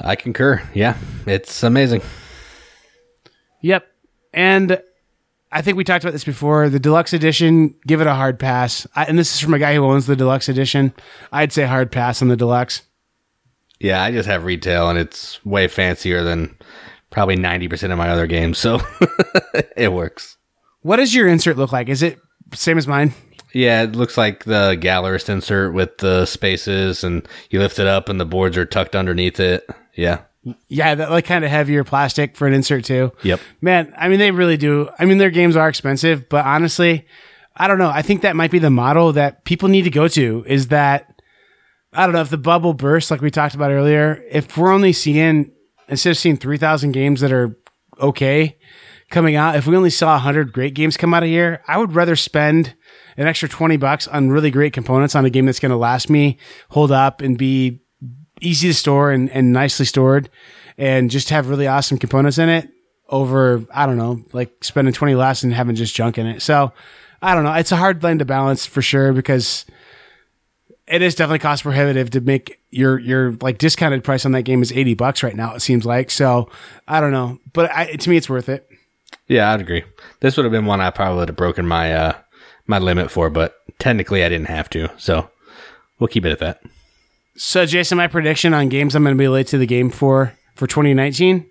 [0.00, 0.62] I concur.
[0.74, 0.96] Yeah,
[1.26, 2.02] it's amazing.
[3.60, 3.86] Yep.
[4.32, 4.82] And
[5.52, 6.68] I think we talked about this before.
[6.68, 8.86] The deluxe edition, give it a hard pass.
[8.96, 10.92] I, and this is from a guy who owns the deluxe edition.
[11.32, 12.82] I'd say hard pass on the deluxe.
[13.78, 16.56] Yeah, I just have retail and it's way fancier than
[17.14, 18.58] probably 90% of my other games.
[18.58, 18.80] So
[19.76, 20.36] it works.
[20.82, 21.88] What does your insert look like?
[21.88, 22.18] Is it
[22.52, 23.14] same as mine?
[23.54, 28.08] Yeah, it looks like the Gallerist insert with the spaces and you lift it up
[28.08, 29.64] and the boards are tucked underneath it.
[29.94, 30.22] Yeah.
[30.68, 33.12] Yeah, that like kind of heavier plastic for an insert too.
[33.22, 33.40] Yep.
[33.62, 34.90] Man, I mean they really do.
[34.98, 37.06] I mean their games are expensive, but honestly,
[37.56, 37.90] I don't know.
[37.90, 41.22] I think that might be the model that people need to go to is that
[41.92, 44.92] I don't know if the bubble bursts like we talked about earlier, if we're only
[44.92, 45.52] seeing
[45.88, 47.56] instead of seeing 3000 games that are
[48.00, 48.56] okay
[49.10, 51.92] coming out, if we only saw 100 great games come out of here, I would
[51.92, 52.74] rather spend
[53.16, 56.10] an extra 20 bucks on really great components on a game that's going to last
[56.10, 56.38] me,
[56.70, 57.80] hold up and be
[58.40, 60.28] easy to store and, and nicely stored
[60.76, 62.68] and just have really awesome components in it
[63.08, 66.42] over, I don't know, like spending 20 less and having just junk in it.
[66.42, 66.72] So
[67.22, 67.52] I don't know.
[67.54, 69.64] It's a hard line to balance for sure because
[70.86, 74.62] it is definitely cost prohibitive to make your, your like discounted price on that game
[74.62, 75.54] is 80 bucks right now.
[75.54, 76.50] It seems like, so
[76.86, 78.68] I don't know, but I, to me, it's worth it.
[79.26, 79.84] Yeah, I'd agree.
[80.20, 82.12] This would have been one I probably would have broken my, uh,
[82.66, 84.90] my limit for, but technically I didn't have to.
[84.98, 85.30] So
[85.98, 86.62] we'll keep it at that.
[87.36, 90.34] So, Jason, my prediction on games I'm going to be late to the game for
[90.54, 91.50] for 2019.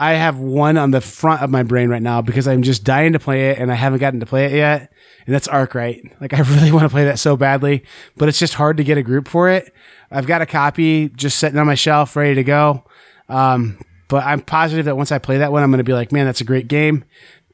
[0.00, 3.14] I have one on the front of my brain right now because I'm just dying
[3.14, 4.92] to play it and I haven't gotten to play it yet.
[5.26, 6.20] And that's Arkwright.
[6.20, 7.84] Like I really want to play that so badly,
[8.16, 9.74] but it's just hard to get a group for it.
[10.10, 12.84] I've got a copy just sitting on my shelf ready to go.
[13.28, 16.12] Um, but I'm positive that once I play that one, I'm going to be like,
[16.12, 17.04] man, that's a great game.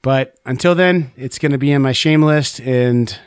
[0.02, 2.60] But until then, it's going to be in my shame list.
[2.60, 3.18] And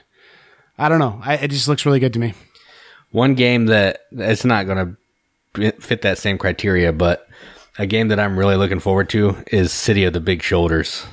[0.78, 1.20] I don't know.
[1.24, 2.36] I, it just looks really good to me.
[3.12, 4.96] One game that it's not going
[5.56, 7.27] to fit that same criteria, but
[7.78, 11.06] a game that I'm really looking forward to is City of the Big Shoulders.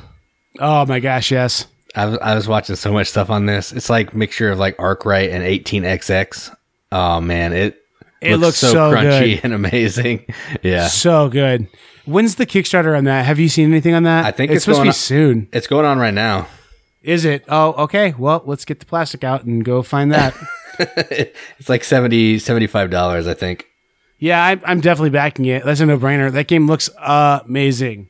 [0.59, 1.67] Oh my gosh, yes.
[1.95, 3.73] I was, I was watching so much stuff on this.
[3.73, 6.55] It's like mixture of like Arkwright and 18xx.
[6.91, 7.81] Oh man, it
[8.21, 9.41] it looks, looks so, so, crunchy good.
[9.45, 10.27] and amazing.
[10.63, 11.69] Yeah, so good.
[12.05, 13.25] When's the Kickstarter on that?
[13.25, 14.27] Have you seen anything on that?
[14.27, 15.49] I think it's, it's supposed to be on, soon.
[15.53, 16.49] It's going on right now.
[17.03, 17.45] Is it?
[17.49, 18.15] Oh, okay.
[18.17, 20.35] Well, let's get the plastic out and go find that.
[20.79, 23.67] it's like 70 $75, I think.
[24.25, 25.67] Yeah, I, I'm definitely backing it.
[25.67, 26.33] That's a no brainer.
[26.33, 28.09] That game looks amazing.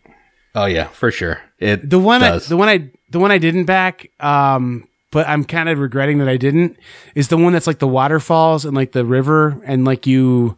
[0.55, 1.43] Oh yeah, for sure.
[1.59, 2.47] It the one does.
[2.47, 6.19] I, the one I the one I didn't back, um, but I'm kind of regretting
[6.19, 6.77] that I didn't.
[7.17, 10.57] Is the one that's like the waterfalls and like the river and like you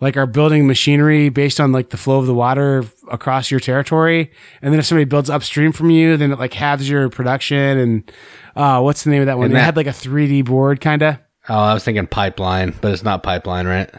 [0.00, 4.32] like are building machinery based on like the flow of the water across your territory.
[4.62, 7.76] And then if somebody builds upstream from you, then it like halves your production.
[7.76, 8.12] And
[8.56, 9.50] uh, what's the name of that one?
[9.50, 11.18] And it had like a 3D board kind of.
[11.50, 13.90] Oh, I was thinking pipeline, but it's not pipeline, right?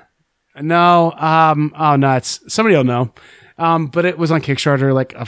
[0.61, 1.11] No.
[1.17, 1.73] Um.
[1.77, 2.39] Oh, nuts.
[2.47, 3.13] Somebody will know.
[3.57, 3.87] Um.
[3.87, 5.25] But it was on Kickstarter like a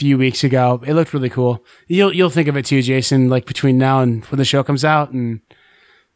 [0.00, 0.82] few weeks ago.
[0.86, 1.64] It looked really cool.
[1.86, 3.28] You'll you'll think of it too, Jason.
[3.28, 5.40] Like between now and when the show comes out, and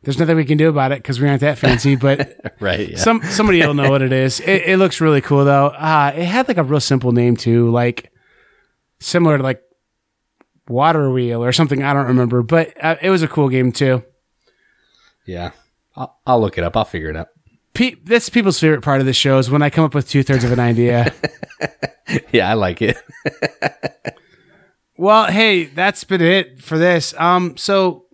[0.03, 1.97] there's nothing we can do about it because we aren't that fancy.
[1.97, 2.97] But right, yeah.
[2.97, 4.41] some somebody will know what it is.
[4.41, 5.67] It, it looks really cool though.
[5.67, 8.11] Uh, it had like a real simple name too, like
[9.01, 9.63] similar to like
[10.69, 11.83] Water Wheel or something.
[11.83, 14.03] I don't remember, but uh, it was a cool game too.
[15.27, 15.51] Yeah,
[15.95, 16.77] I'll, I'll look it up.
[16.77, 17.29] I'll figure it out.
[17.75, 20.23] Pe- that's people's favorite part of the show is when I come up with two
[20.23, 21.13] thirds of an idea.
[22.33, 22.97] yeah, I like it.
[24.97, 27.15] well, hey, that's been it for this.
[27.19, 28.07] Um, so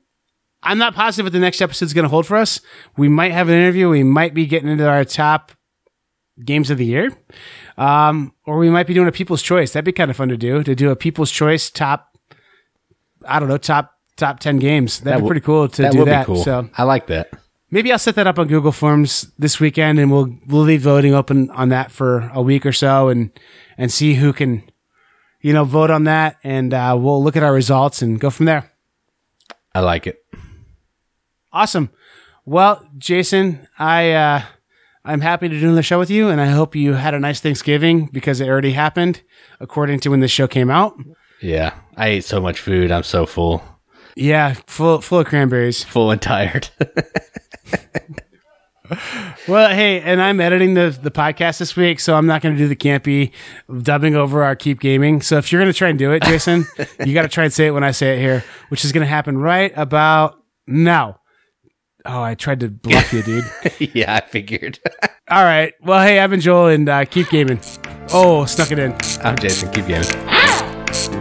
[0.62, 2.60] I'm not positive what the next episode is going to hold for us.
[2.96, 3.88] We might have an interview.
[3.90, 5.52] We might be getting into our top
[6.44, 7.10] games of the year.
[7.76, 9.72] Um, or we might be doing a people's choice.
[9.72, 12.16] That'd be kind of fun to do, to do a people's choice top,
[13.26, 15.00] I don't know, top, top 10 games.
[15.00, 16.26] That'd that be pretty cool to that do would that.
[16.26, 16.44] Be cool.
[16.44, 17.30] So I like that.
[17.70, 21.14] Maybe I'll set that up on Google Forms this weekend and we'll, we'll leave voting
[21.14, 23.30] open on that for a week or so and,
[23.78, 24.68] and see who can,
[25.40, 26.38] you know, vote on that.
[26.42, 28.72] And, uh, we'll look at our results and go from there.
[29.74, 30.24] I like it.
[31.52, 31.90] Awesome.
[32.44, 34.42] Well, Jason, I uh,
[35.04, 37.40] I'm happy to do the show with you, and I hope you had a nice
[37.40, 39.22] Thanksgiving because it already happened
[39.60, 40.96] according to when the show came out.
[41.40, 42.90] Yeah, I ate so much food.
[42.90, 43.62] I'm so full.
[44.16, 45.84] Yeah, full full of cranberries.
[45.84, 46.70] Full and tired.
[49.46, 52.58] Well, hey, and I'm editing the the podcast this week, so I'm not going to
[52.58, 53.32] do the campy
[53.82, 55.22] dubbing over our keep gaming.
[55.22, 56.66] So if you're going to try and do it, Jason,
[57.06, 59.02] you got to try and say it when I say it here, which is going
[59.02, 61.20] to happen right about now.
[62.04, 63.44] Oh, I tried to bluff you, dude.
[63.94, 64.78] yeah, I figured.
[65.30, 65.74] All right.
[65.82, 67.60] Well, hey, I've been Joel, and uh, keep gaming.
[68.12, 68.96] Oh, snuck it in.
[69.22, 69.70] I'm Jason.
[69.72, 71.19] Keep gaming.